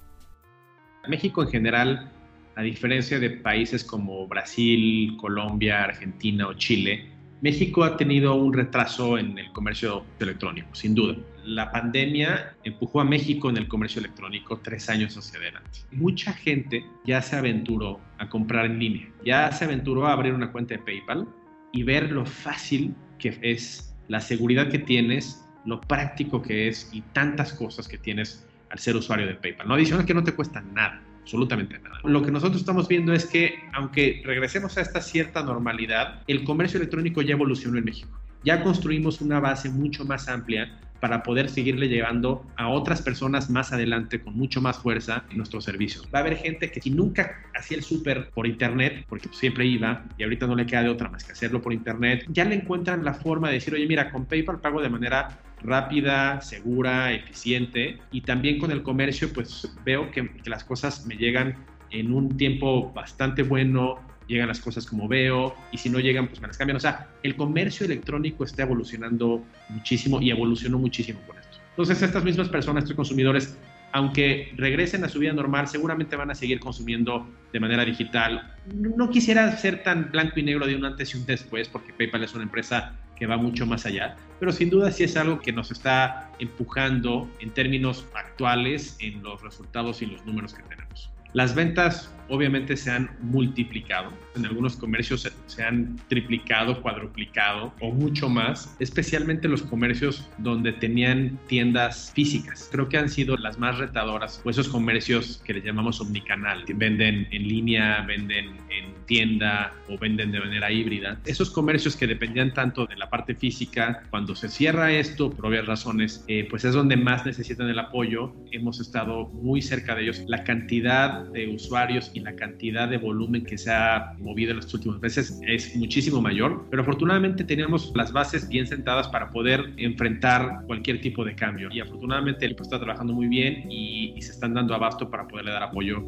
México 1.09 1.43
en 1.43 1.49
general, 1.49 2.11
a 2.55 2.61
diferencia 2.61 3.19
de 3.19 3.31
países 3.31 3.83
como 3.83 4.25
Brasil, 4.27 5.17
Colombia, 5.19 5.83
Argentina 5.83 6.47
o 6.47 6.53
Chile, 6.53 7.11
México 7.43 7.83
ha 7.83 7.97
tenido 7.97 8.35
un 8.35 8.53
retraso 8.53 9.17
en 9.17 9.38
el 9.38 9.51
comercio 9.51 10.05
electrónico, 10.17 10.73
sin 10.73 10.95
duda. 10.95 11.17
La 11.43 11.69
pandemia 11.73 12.55
empujó 12.63 13.01
a 13.01 13.03
México 13.03 13.50
en 13.50 13.57
el 13.57 13.67
comercio 13.67 14.00
electrónico 14.00 14.62
tres 14.63 14.89
años 14.89 15.17
hacia 15.17 15.39
adelante. 15.39 15.79
Mucha 15.91 16.31
gente 16.31 16.85
ya 17.03 17.21
se 17.21 17.35
aventuró 17.35 18.00
a 18.17 18.29
comprar 18.29 18.65
en 18.65 18.79
línea, 18.79 19.09
ya 19.25 19.51
se 19.51 19.65
aventuró 19.65 20.07
a 20.07 20.13
abrir 20.13 20.33
una 20.33 20.53
cuenta 20.53 20.75
de 20.75 20.83
PayPal 20.83 21.27
y 21.73 21.83
ver 21.83 22.13
lo 22.13 22.25
fácil 22.25 22.95
que 23.19 23.38
es, 23.41 23.93
la 24.07 24.21
seguridad 24.21 24.69
que 24.69 24.79
tienes, 24.79 25.45
lo 25.65 25.81
práctico 25.81 26.41
que 26.41 26.69
es 26.69 26.89
y 26.93 27.01
tantas 27.12 27.51
cosas 27.51 27.89
que 27.89 27.97
tienes 27.97 28.47
al 28.69 28.79
ser 28.79 28.95
usuario 28.95 29.27
de 29.27 29.35
PayPal. 29.35 29.67
No 29.67 29.73
adicional 29.73 30.05
que 30.05 30.13
no 30.13 30.23
te 30.23 30.31
cuesta 30.31 30.62
nada 30.62 31.03
absolutamente 31.23 31.79
nada. 31.79 31.99
Lo 32.03 32.21
que 32.21 32.31
nosotros 32.31 32.59
estamos 32.59 32.87
viendo 32.87 33.13
es 33.13 33.25
que, 33.25 33.55
aunque 33.73 34.21
regresemos 34.25 34.77
a 34.77 34.81
esta 34.81 35.01
cierta 35.01 35.41
normalidad, 35.41 36.21
el 36.27 36.43
comercio 36.43 36.77
electrónico 36.77 37.21
ya 37.21 37.33
evolucionó 37.33 37.77
en 37.77 37.85
México. 37.85 38.19
Ya 38.43 38.61
construimos 38.61 39.21
una 39.21 39.39
base 39.39 39.69
mucho 39.69 40.03
más 40.05 40.27
amplia 40.27 40.79
para 41.03 41.22
poder 41.22 41.50
seguirle 41.50 41.89
llevando 41.89 42.45
a 42.55 42.69
otras 42.69 43.01
personas 43.01 43.50
más 43.50 43.74
adelante 43.74 44.22
con 44.22 44.38
mucho 44.38 44.62
más 44.62 44.77
fuerza 44.77 45.25
en 45.29 45.36
nuestros 45.36 45.65
servicios. 45.65 46.07
Va 46.15 46.19
a 46.19 46.22
haber 46.22 46.38
gente 46.38 46.72
que 46.72 46.79
si 46.79 46.91
nunca 46.91 47.43
hacía 47.53 47.75
el 47.75 47.83
súper 47.83 48.29
por 48.29 48.48
internet, 48.48 49.03
porque 49.10 49.27
siempre 49.33 49.65
iba 49.65 50.05
y 50.17 50.24
ahorita 50.24 50.48
no 50.48 50.55
le 50.55 50.65
queda 50.65 50.83
de 50.83 50.88
otra 50.88 51.10
más 51.10 51.25
que 51.25 51.33
hacerlo 51.33 51.62
por 51.62 51.74
internet, 51.74 52.24
ya 52.29 52.45
le 52.45 52.55
encuentran 52.55 53.03
la 53.03 53.13
forma 53.13 53.50
de 53.50 53.55
decir, 53.55 53.74
oye, 53.74 53.86
mira, 53.86 54.13
con 54.13 54.25
PayPal 54.25 54.62
pago 54.62 54.81
de 54.81 54.88
manera 54.88 55.41
rápida, 55.62 56.39
segura, 56.39 57.12
eficiente 57.12 58.00
y 58.13 58.22
también 58.22 58.57
con 58.57 58.72
el 58.72 58.81
comercio 58.81 59.27
pues 59.33 59.75
veo 59.83 60.10
que, 60.10 60.31
las 60.45 60.63
cosas 60.63 61.05
me 61.05 61.17
llegan 61.17 61.65
en 61.91 62.13
un 62.13 62.38
tiempo 62.38 62.93
bastante 62.93 63.43
bueno, 63.43 64.00
llegan 64.27 64.47
las 64.47 64.59
cosas 64.59 64.85
como 64.85 65.07
veo 65.07 65.55
y 65.71 65.77
si 65.77 65.89
no 65.89 65.99
llegan 65.99 66.27
pues 66.27 66.41
me 66.41 66.47
las 66.47 66.57
cambian. 66.57 66.77
O 66.77 66.79
sea, 66.79 67.07
el 67.23 67.35
comercio 67.35 67.85
electrónico 67.85 68.43
está 68.43 68.63
evolucionando 68.63 69.43
muchísimo 69.69 70.21
y 70.21 70.31
evolucionó 70.31 70.79
muchísimo 70.79 71.19
con 71.27 71.37
esto. 71.37 71.57
Entonces 71.71 72.01
estas 72.01 72.23
mismas 72.23 72.49
personas, 72.49 72.83
estos 72.83 72.95
consumidores, 72.95 73.57
aunque 73.93 74.51
regresen 74.57 75.03
a 75.03 75.09
su 75.09 75.19
vida 75.19 75.33
normal, 75.33 75.67
seguramente 75.67 76.15
van 76.15 76.31
a 76.31 76.35
seguir 76.35 76.59
consumiendo 76.59 77.27
de 77.51 77.59
manera 77.59 77.85
digital. 77.85 78.53
No 78.73 79.09
quisiera 79.09 79.55
ser 79.57 79.83
tan 79.83 80.11
blanco 80.11 80.39
y 80.39 80.43
negro 80.43 80.65
de 80.65 80.75
un 80.75 80.85
antes 80.85 81.13
y 81.13 81.17
un 81.17 81.25
después, 81.25 81.69
porque 81.69 81.93
PayPal 81.93 82.23
es 82.23 82.33
una 82.33 82.43
empresa 82.43 82.93
que 83.15 83.27
va 83.27 83.37
mucho 83.37 83.65
más 83.65 83.85
allá, 83.85 84.15
pero 84.39 84.51
sin 84.51 84.69
duda 84.69 84.91
sí 84.91 85.03
es 85.03 85.15
algo 85.15 85.39
que 85.39 85.53
nos 85.53 85.71
está 85.71 86.31
empujando 86.39 87.29
en 87.39 87.51
términos 87.51 88.05
actuales 88.15 88.97
en 88.99 89.21
los 89.21 89.41
resultados 89.41 90.01
y 90.01 90.07
los 90.07 90.25
números 90.25 90.53
que 90.53 90.63
tenemos. 90.63 91.11
Las 91.33 91.55
ventas 91.55 92.13
obviamente 92.29 92.77
se 92.77 92.91
han 92.91 93.09
multiplicado. 93.21 94.11
En 94.35 94.45
algunos 94.45 94.75
comercios 94.75 95.31
se, 95.45 95.63
han 95.63 95.97
triplicado, 96.07 96.81
cuadruplicado 96.81 97.73
o 97.79 97.91
mucho 97.91 98.29
más, 98.29 98.75
especialmente 98.79 99.47
los 99.47 99.61
comercios 99.61 100.27
donde 100.39 100.73
tenían 100.73 101.37
tiendas 101.47 102.11
físicas. 102.13 102.69
Creo 102.71 102.89
que 102.89 102.97
han 102.97 103.09
sido 103.09 103.37
las 103.37 103.59
más 103.59 103.77
retadoras 103.77 104.41
o 104.43 104.49
esos 104.49 104.67
comercios 104.67 105.41
que 105.45 105.53
le 105.53 105.61
llamamos 105.61 106.01
omnicanal, 106.01 106.65
que 106.65 106.73
venden 106.73 107.27
en 107.31 107.47
línea, 107.47 108.03
venden 108.07 108.57
en 108.69 108.93
tienda 109.05 109.73
o 109.89 109.97
venden 109.97 110.31
de 110.31 110.39
manera 110.39 110.71
híbrida. 110.71 111.19
Esos 111.25 111.51
comercios 111.51 111.95
que 111.95 112.07
dependían 112.07 112.53
tanto 112.53 112.85
de 112.85 112.95
la 112.95 113.09
parte 113.09 113.35
física, 113.35 114.03
cuando 114.09 114.35
se 114.35 114.49
cierra 114.49 114.91
esto, 114.91 115.29
por 115.29 115.47
obvias 115.47 115.65
razones, 115.65 116.23
eh, 116.27 116.47
pues 116.49 116.65
es 116.65 116.73
donde 116.73 116.97
más 116.97 117.25
necesitan 117.25 117.69
el 117.69 117.77
apoyo. 117.77 118.33
Hemos 118.51 118.79
estado 118.79 119.27
muy 119.27 119.61
cerca 119.61 119.93
de 119.95 120.03
ellos. 120.03 120.23
La 120.27 120.43
cantidad 120.43 121.22
de 121.31 121.47
usuarios 121.47 122.11
y 122.13 122.19
la 122.19 122.35
cantidad 122.35 122.87
de 122.87 122.97
volumen 122.97 123.43
que 123.43 123.57
se 123.57 123.71
ha 123.71 124.15
movido 124.19 124.51
en 124.51 124.57
los 124.57 124.73
últimos 124.73 125.01
meses 125.01 125.39
es 125.47 125.75
muchísimo 125.75 126.21
mayor, 126.21 126.65
pero 126.69 126.81
afortunadamente 126.81 127.43
tenemos 127.43 127.91
las 127.95 128.11
bases 128.11 128.47
bien 128.49 128.67
sentadas 128.67 129.07
para 129.07 129.29
poder 129.29 129.73
enfrentar 129.77 130.63
cualquier 130.67 131.01
tipo 131.01 131.23
de 131.23 131.35
cambio. 131.35 131.69
Y 131.71 131.79
afortunadamente 131.79 132.45
el 132.45 132.51
equipo 132.51 132.63
está 132.63 132.79
trabajando 132.79 133.13
muy 133.13 133.27
bien 133.27 133.71
y, 133.71 134.13
y 134.15 134.21
se 134.21 134.31
están 134.31 134.53
dando 134.53 134.73
abasto 134.73 135.09
para 135.09 135.27
poderle 135.27 135.51
dar 135.51 135.63
apoyo 135.63 136.03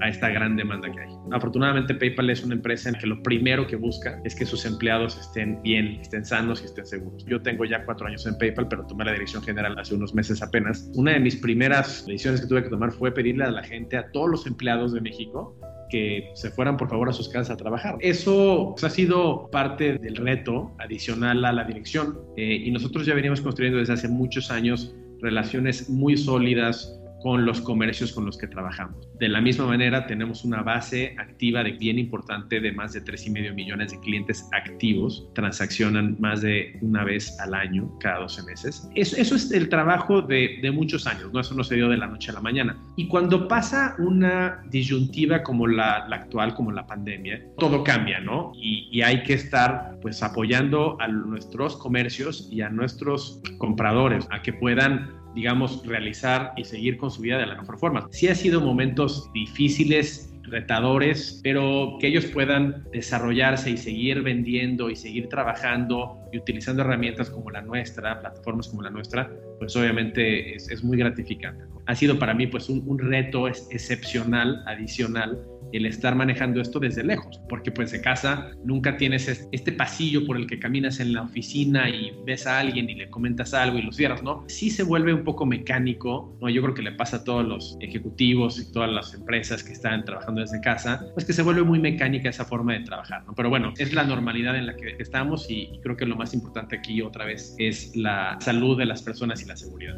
a, 0.00 0.08
esta 0.08 0.28
gran 0.28 0.56
demanda 0.56 0.90
que 0.90 1.00
hay. 1.00 1.08
Afortunadamente 1.32 1.94
PayPal 1.94 2.30
es 2.30 2.42
una 2.44 2.54
empresa 2.54 2.88
en 2.88 2.96
que 2.96 3.06
lo 3.06 3.22
primero 3.22 3.66
que 3.66 3.76
busca 3.76 4.20
es 4.24 4.34
que 4.34 4.46
sus 4.46 4.64
empleados 4.64 5.18
estén 5.18 5.60
bien, 5.62 5.98
estén 6.00 6.24
sanos 6.24 6.62
y 6.62 6.66
estén 6.66 6.86
seguros. 6.86 7.24
Yo 7.26 7.40
tengo 7.40 7.64
ya 7.64 7.84
cuatro 7.84 8.06
años 8.06 8.26
en 8.26 8.36
PayPal, 8.38 8.68
pero 8.68 8.86
tomé 8.86 9.04
la 9.04 9.12
dirección 9.12 9.42
general 9.42 9.78
hace 9.78 9.94
unos 9.94 10.14
meses 10.14 10.42
apenas. 10.42 10.90
Una 10.94 11.12
de 11.12 11.20
mis 11.20 11.36
primeras 11.36 12.06
decisiones 12.06 12.40
que 12.40 12.46
tuve 12.46 12.64
que 12.64 12.70
tomar 12.70 12.92
fue 12.92 13.12
pedirle 13.12 13.44
a 13.44 13.50
la 13.50 13.62
gente, 13.62 13.96
a 13.96 14.10
todos 14.10 14.30
los 14.30 14.46
empleados 14.46 14.92
de 14.92 15.00
México, 15.00 15.56
que 15.88 16.30
se 16.34 16.50
fueran 16.50 16.76
por 16.76 16.88
favor 16.88 17.08
a 17.08 17.12
sus 17.12 17.28
casas 17.28 17.50
a 17.50 17.56
trabajar. 17.56 17.96
Eso 18.00 18.70
pues, 18.72 18.84
ha 18.84 18.90
sido 18.90 19.48
parte 19.50 19.98
del 19.98 20.16
reto 20.16 20.74
adicional 20.78 21.44
a 21.44 21.52
la 21.52 21.64
dirección 21.64 22.18
eh, 22.36 22.62
y 22.64 22.70
nosotros 22.70 23.06
ya 23.06 23.14
veníamos 23.14 23.40
construyendo 23.40 23.78
desde 23.78 23.94
hace 23.94 24.08
muchos 24.08 24.50
años 24.50 24.94
relaciones 25.20 25.88
muy 25.88 26.16
sólidas 26.16 26.97
con 27.22 27.44
los 27.44 27.60
comercios 27.60 28.12
con 28.12 28.24
los 28.24 28.38
que 28.38 28.46
trabajamos. 28.46 29.08
De 29.18 29.28
la 29.28 29.40
misma 29.40 29.66
manera, 29.66 30.06
tenemos 30.06 30.44
una 30.44 30.62
base 30.62 31.16
activa 31.18 31.64
de 31.64 31.72
bien 31.72 31.98
importante 31.98 32.60
de 32.60 32.72
más 32.72 32.92
de 32.92 33.04
3,5 33.04 33.54
millones 33.54 33.92
de 33.92 34.00
clientes 34.00 34.48
activos, 34.52 35.28
transaccionan 35.34 36.16
más 36.20 36.42
de 36.42 36.78
una 36.80 37.04
vez 37.04 37.38
al 37.40 37.54
año, 37.54 37.90
cada 38.00 38.20
12 38.20 38.42
meses. 38.44 38.88
Eso, 38.94 39.16
eso 39.16 39.34
es 39.34 39.50
el 39.50 39.68
trabajo 39.68 40.22
de, 40.22 40.60
muchos 40.72 41.06
años, 41.06 41.32
¿no? 41.32 41.40
Eso 41.40 41.54
no 41.54 41.64
se 41.64 41.76
dio 41.76 41.88
de 41.88 41.96
la 41.96 42.06
noche 42.06 42.30
a 42.30 42.34
la 42.34 42.40
mañana. 42.40 42.76
Y 42.96 43.08
cuando 43.08 43.48
pasa 43.48 43.96
una 43.98 44.62
disyuntiva 44.70 45.42
como 45.42 45.66
la, 45.66 46.06
la 46.08 46.16
actual, 46.16 46.54
como 46.54 46.70
la 46.70 46.86
pandemia, 46.86 47.42
todo 47.58 47.82
cambia, 47.82 48.20
¿no? 48.20 48.52
Y, 48.54 48.88
y 48.92 49.02
hay 49.02 49.22
que 49.22 49.32
estar 49.34 49.98
pues 50.02 50.22
apoyando 50.22 50.96
a 51.00 51.08
nuestros 51.08 51.76
comercios 51.76 52.48
y 52.52 52.60
a 52.60 52.68
nuestros 52.68 53.40
compradores 53.58 54.28
a 54.30 54.42
que 54.42 54.52
puedan 54.52 55.17
digamos, 55.38 55.86
realizar 55.86 56.52
y 56.56 56.64
seguir 56.64 56.96
con 56.96 57.12
su 57.12 57.22
vida 57.22 57.38
de 57.38 57.46
la 57.46 57.54
mejor 57.54 57.78
forma. 57.78 58.08
Sí 58.10 58.26
ha 58.26 58.34
sido 58.34 58.60
momentos 58.60 59.30
difíciles, 59.32 60.34
retadores, 60.42 61.40
pero 61.44 61.96
que 62.00 62.08
ellos 62.08 62.26
puedan 62.26 62.84
desarrollarse 62.90 63.70
y 63.70 63.76
seguir 63.76 64.22
vendiendo 64.22 64.90
y 64.90 64.96
seguir 64.96 65.28
trabajando 65.28 66.18
y 66.32 66.38
utilizando 66.38 66.82
herramientas 66.82 67.30
como 67.30 67.52
la 67.52 67.62
nuestra, 67.62 68.18
plataformas 68.18 68.66
como 68.66 68.82
la 68.82 68.90
nuestra, 68.90 69.30
pues 69.60 69.76
obviamente 69.76 70.56
es, 70.56 70.82
muy 70.82 70.98
gratificante. 70.98 71.62
Ha 71.86 71.94
sido 71.94 72.18
para 72.18 72.34
mí 72.34 72.48
pues 72.48 72.68
un, 72.68 72.82
un 72.88 72.98
reto 72.98 73.46
excepcional, 73.46 74.64
adicional, 74.66 75.38
el 75.72 75.86
estar 75.86 76.14
manejando 76.14 76.60
esto 76.60 76.80
desde 76.80 77.04
lejos, 77.04 77.40
porque 77.48 77.70
pues 77.70 77.90
de 77.92 78.00
casa 78.00 78.50
nunca 78.64 78.96
tienes 78.96 79.48
este 79.52 79.72
pasillo 79.72 80.24
por 80.26 80.36
el 80.36 80.46
que 80.46 80.58
caminas 80.58 81.00
en 81.00 81.12
la 81.12 81.22
oficina 81.22 81.88
y 81.88 82.12
ves 82.24 82.46
a 82.46 82.58
alguien 82.58 82.88
y 82.88 82.94
le 82.94 83.10
comentas 83.10 83.54
algo 83.54 83.78
y 83.78 83.82
lo 83.82 83.92
cierras, 83.92 84.22
¿no? 84.22 84.44
Sí 84.48 84.70
se 84.70 84.82
vuelve 84.82 85.12
un 85.12 85.24
poco 85.24 85.46
mecánico, 85.46 86.36
¿no? 86.40 86.48
Yo 86.48 86.62
creo 86.62 86.74
que 86.74 86.82
le 86.82 86.92
pasa 86.92 87.18
a 87.18 87.24
todos 87.24 87.46
los 87.46 87.76
ejecutivos 87.80 88.58
y 88.58 88.72
todas 88.72 88.90
las 88.90 89.14
empresas 89.14 89.62
que 89.62 89.72
están 89.72 90.04
trabajando 90.04 90.40
desde 90.40 90.60
casa, 90.60 91.06
pues 91.14 91.26
que 91.26 91.32
se 91.32 91.42
vuelve 91.42 91.62
muy 91.62 91.78
mecánica 91.78 92.30
esa 92.30 92.44
forma 92.44 92.72
de 92.74 92.80
trabajar, 92.80 93.24
¿no? 93.26 93.34
Pero 93.34 93.50
bueno, 93.50 93.72
es 93.76 93.92
la 93.92 94.04
normalidad 94.04 94.56
en 94.56 94.66
la 94.66 94.76
que 94.76 94.96
estamos 94.98 95.50
y, 95.50 95.70
y 95.72 95.80
creo 95.80 95.96
que 95.96 96.06
lo 96.06 96.16
más 96.16 96.34
importante 96.34 96.76
aquí 96.76 97.02
otra 97.02 97.24
vez 97.24 97.54
es 97.58 97.94
la 97.96 98.38
salud 98.40 98.78
de 98.78 98.86
las 98.86 99.02
personas 99.02 99.42
y 99.42 99.46
la 99.46 99.56
seguridad. 99.56 99.96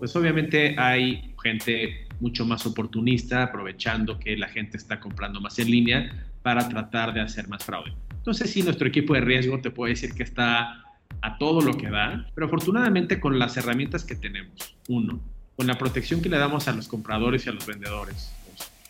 Pues 0.00 0.16
obviamente 0.16 0.74
hay 0.78 1.29
gente 1.40 2.06
mucho 2.20 2.44
más 2.44 2.66
oportunista, 2.66 3.44
aprovechando 3.44 4.18
que 4.18 4.36
la 4.36 4.48
gente 4.48 4.76
está 4.76 5.00
comprando 5.00 5.40
más 5.40 5.58
en 5.58 5.70
línea 5.70 6.26
para 6.42 6.68
tratar 6.68 7.12
de 7.12 7.20
hacer 7.20 7.48
más 7.48 7.64
fraude. 7.64 7.92
Entonces, 8.10 8.50
sí, 8.50 8.62
nuestro 8.62 8.86
equipo 8.86 9.14
de 9.14 9.22
riesgo 9.22 9.60
te 9.60 9.70
puede 9.70 9.94
decir 9.94 10.14
que 10.14 10.22
está 10.22 10.84
a 11.22 11.38
todo 11.38 11.60
lo 11.60 11.76
que 11.76 11.88
da, 11.88 12.26
pero 12.34 12.46
afortunadamente 12.46 13.20
con 13.20 13.38
las 13.38 13.56
herramientas 13.56 14.04
que 14.04 14.14
tenemos, 14.14 14.76
uno, 14.88 15.20
con 15.56 15.66
la 15.66 15.76
protección 15.76 16.22
que 16.22 16.28
le 16.28 16.38
damos 16.38 16.68
a 16.68 16.72
los 16.72 16.88
compradores 16.88 17.46
y 17.46 17.48
a 17.48 17.52
los 17.52 17.66
vendedores, 17.66 18.32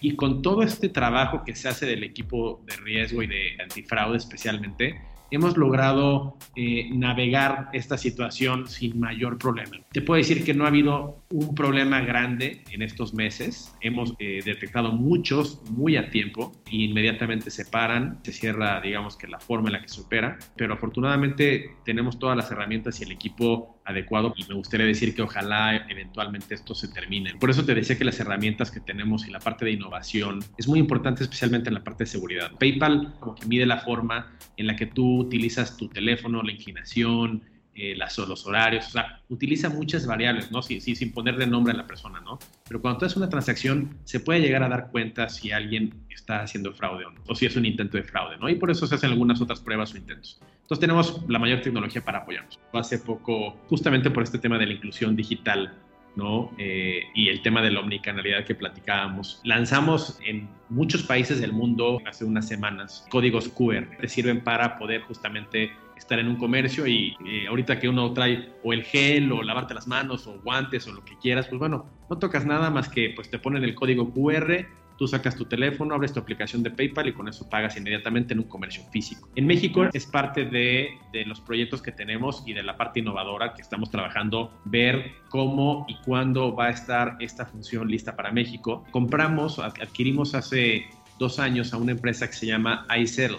y 0.01 0.17
con 0.17 0.43
todo 0.43 0.63
este 0.63 0.89
trabajo 0.89 1.45
que 1.45 1.55
se 1.55 1.69
hace 1.69 1.87
del 1.87 2.05
equipo 2.05 2.63
de 2.67 2.77
riesgo 2.77 3.23
y 3.23 3.27
de 3.27 3.57
antifraude 3.63 4.17
especialmente, 4.17 5.01
hemos 5.31 5.57
logrado 5.57 6.37
eh, 6.57 6.89
navegar 6.93 7.69
esta 7.73 7.97
situación 7.97 8.67
sin 8.67 8.99
mayor 8.99 9.39
problema. 9.39 9.79
Te 9.93 10.01
puedo 10.01 10.19
decir 10.19 10.45
que 10.45 10.55
no 10.55 10.65
ha 10.65 10.69
habido 10.69 11.20
un 11.31 11.55
problema 11.55 12.01
grande 12.01 12.63
en 12.71 12.83
estos 12.83 13.15
meses. 13.15 13.73
Hemos 13.81 14.15
eh, 14.19 14.41
detectado 14.45 14.93
muchos 14.93 15.61
muy 15.71 15.97
a 15.97 16.11
tiempo 16.11 16.53
e 16.71 16.77
inmediatamente 16.77 17.51
se 17.51 17.65
paran, 17.65 18.19
se 18.23 18.33
cierra, 18.33 18.81
digamos 18.81 19.17
que 19.17 19.29
la 19.29 19.39
forma 19.39 19.69
en 19.69 19.75
la 19.75 19.83
que 19.83 19.89
se 19.89 20.01
opera, 20.01 20.39
pero 20.57 20.75
afortunadamente 20.75 21.77
tenemos 21.85 22.19
todas 22.19 22.37
las 22.37 22.51
herramientas 22.51 23.01
y 23.01 23.05
el 23.05 23.13
equipo 23.13 23.81
adecuado 23.85 24.35
y 24.37 24.45
me 24.49 24.55
gustaría 24.55 24.87
decir 24.87 25.15
que 25.15 25.23
ojalá 25.23 25.87
eventualmente 25.89 26.55
esto 26.55 26.75
se 26.75 26.89
termine. 26.89 27.35
Por 27.37 27.51
eso 27.51 27.65
te 27.65 27.75
decía 27.75 27.97
que 27.97 28.05
las 28.05 28.19
herramientas 28.19 28.71
que 28.71 28.81
tenemos 28.81 29.27
y 29.27 29.31
la 29.31 29.39
parte 29.39 29.65
de 29.65 29.73
innovación 29.73 30.41
es 30.59 30.67
muy 30.67 30.81
importante 30.81 31.23
especialmente 31.23 31.69
en 31.69 31.75
la 31.75 31.85
parte 31.85 32.05
de 32.05 32.11
seguridad. 32.11 32.51
PayPal 32.59 33.15
como 33.21 33.37
que 33.37 33.47
mide 33.47 33.67
la 33.67 33.79
forma 33.79 34.33
en 34.57 34.67
la 34.67 34.75
que 34.75 34.87
tú 34.87 35.21
utilizas 35.21 35.77
tu 35.77 35.89
teléfono, 35.89 36.43
la 36.43 36.53
inclinación, 36.53 37.43
eh, 37.83 37.97
las, 37.97 38.19
los 38.19 38.47
horarios, 38.47 38.87
o 38.89 38.91
sea, 38.91 39.23
utiliza 39.31 39.71
muchas 39.71 40.07
variables, 40.07 40.53
¿no? 40.53 40.61
Sí, 40.61 40.83
sí, 40.83 40.95
sin 40.95 41.13
ponerle 41.13 41.47
nombre 41.47 41.73
a 41.73 41.77
la 41.77 41.87
persona, 41.87 42.21
¿no? 42.21 42.39
Pero 42.69 42.83
cuando 42.83 42.99
tú 42.99 43.07
haces 43.07 43.17
una 43.17 43.31
transacción, 43.31 43.97
se 44.05 44.21
puede 44.21 44.41
llegar 44.41 44.63
a 44.63 44.69
dar 44.69 44.91
cuenta 44.91 45.31
si 45.31 45.51
alguien 45.51 45.95
está 46.11 46.43
haciendo 46.43 46.75
fraude 46.75 47.07
o 47.07 47.11
no, 47.11 47.23
o 47.27 47.35
si 47.35 47.47
es 47.47 47.57
un 47.57 47.65
intento 47.65 47.97
de 47.97 48.03
fraude, 48.03 48.37
¿no? 48.37 48.51
Y 48.51 48.57
por 48.57 48.71
eso 48.71 48.87
se 48.87 48.97
hacen 48.97 49.11
algunas 49.11 49.41
otras 49.41 49.61
pruebas 49.61 49.95
o 49.95 49.97
intentos. 49.97 50.39
Entonces 50.61 50.81
tenemos 50.81 51.25
la 51.27 51.39
mayor 51.39 51.63
tecnología 51.63 52.05
para 52.05 52.19
apoyarnos. 52.19 52.61
Hace 52.75 52.99
poco, 52.99 53.57
justamente 53.69 54.11
por 54.11 54.25
este 54.25 54.39
tema 54.39 54.59
de 54.59 54.67
la 54.67 54.75
inclusión 54.75 55.17
digital, 55.17 55.73
¿no? 56.17 56.51
Eh, 56.59 57.05
y 57.15 57.29
el 57.29 57.43
tema 57.43 57.63
de 57.63 57.71
la 57.71 57.81
omnicanalidad 57.81 58.45
que 58.45 58.55
platicábamos. 58.55 59.41
Lanzamos 59.45 60.19
en 60.25 60.49
muchos 60.69 61.03
países 61.03 61.41
del 61.41 61.53
mundo 61.53 62.01
hace 62.07 62.25
unas 62.25 62.49
semanas 62.49 63.07
códigos 63.11 63.49
QR 63.49 63.97
que 63.99 64.09
sirven 64.09 64.43
para 64.43 64.79
poder 64.79 65.03
justamente 65.03 65.73
estar 65.97 66.19
en 66.19 66.29
un 66.29 66.37
comercio 66.37 66.87
y 66.87 67.17
eh, 67.27 67.47
ahorita 67.47 67.79
que 67.79 67.89
uno 67.89 68.13
trae 68.13 68.51
o 68.63 68.73
el 68.73 68.85
gel 68.85 69.31
o 69.33 69.43
lavarte 69.43 69.75
las 69.75 69.87
manos 69.87 70.27
o 70.27 70.41
guantes 70.41 70.87
o 70.89 70.93
lo 70.93 71.05
que 71.05 71.17
quieras, 71.19 71.47
pues 71.47 71.59
bueno, 71.59 71.87
no 72.09 72.19
tocas 72.19 72.47
nada 72.47 72.71
más 72.71 72.89
que 72.89 73.13
pues 73.15 73.31
te 73.31 73.39
ponen 73.39 73.65
el 73.65 73.75
código 73.75 74.13
QR 74.13 74.67
Tú 75.01 75.09
sacas 75.09 75.35
tu 75.35 75.47
teléfono, 75.47 75.95
abres 75.95 76.13
tu 76.13 76.21
aplicación 76.21 76.63
de 76.63 76.71
PayPal 76.71 77.09
y 77.09 77.15
con 77.15 77.27
eso 77.27 77.49
pagas 77.49 77.75
inmediatamente 77.79 78.35
en 78.35 78.41
un 78.41 78.45
comercio 78.45 78.85
físico. 78.93 79.31
En 79.35 79.47
México 79.47 79.89
es 79.91 80.05
parte 80.05 80.45
de, 80.45 80.91
de 81.11 81.25
los 81.25 81.41
proyectos 81.41 81.81
que 81.81 81.91
tenemos 81.91 82.43
y 82.45 82.53
de 82.53 82.63
la 82.63 82.77
parte 82.77 83.01
innovadora 83.01 83.55
que 83.55 83.63
estamos 83.63 83.91
trabajando, 83.91 84.53
ver 84.67 85.13
cómo 85.31 85.87
y 85.89 85.95
cuándo 86.05 86.55
va 86.55 86.67
a 86.67 86.71
estar 86.73 87.17
esta 87.19 87.47
función 87.47 87.89
lista 87.89 88.15
para 88.15 88.31
México. 88.31 88.85
Compramos, 88.91 89.59
adquirimos 89.59 90.35
hace 90.35 90.85
dos 91.19 91.39
años 91.39 91.73
a 91.73 91.79
una 91.79 91.93
empresa 91.93 92.27
que 92.27 92.35
se 92.35 92.49
llama 92.49 92.87
iSettle. 92.95 93.39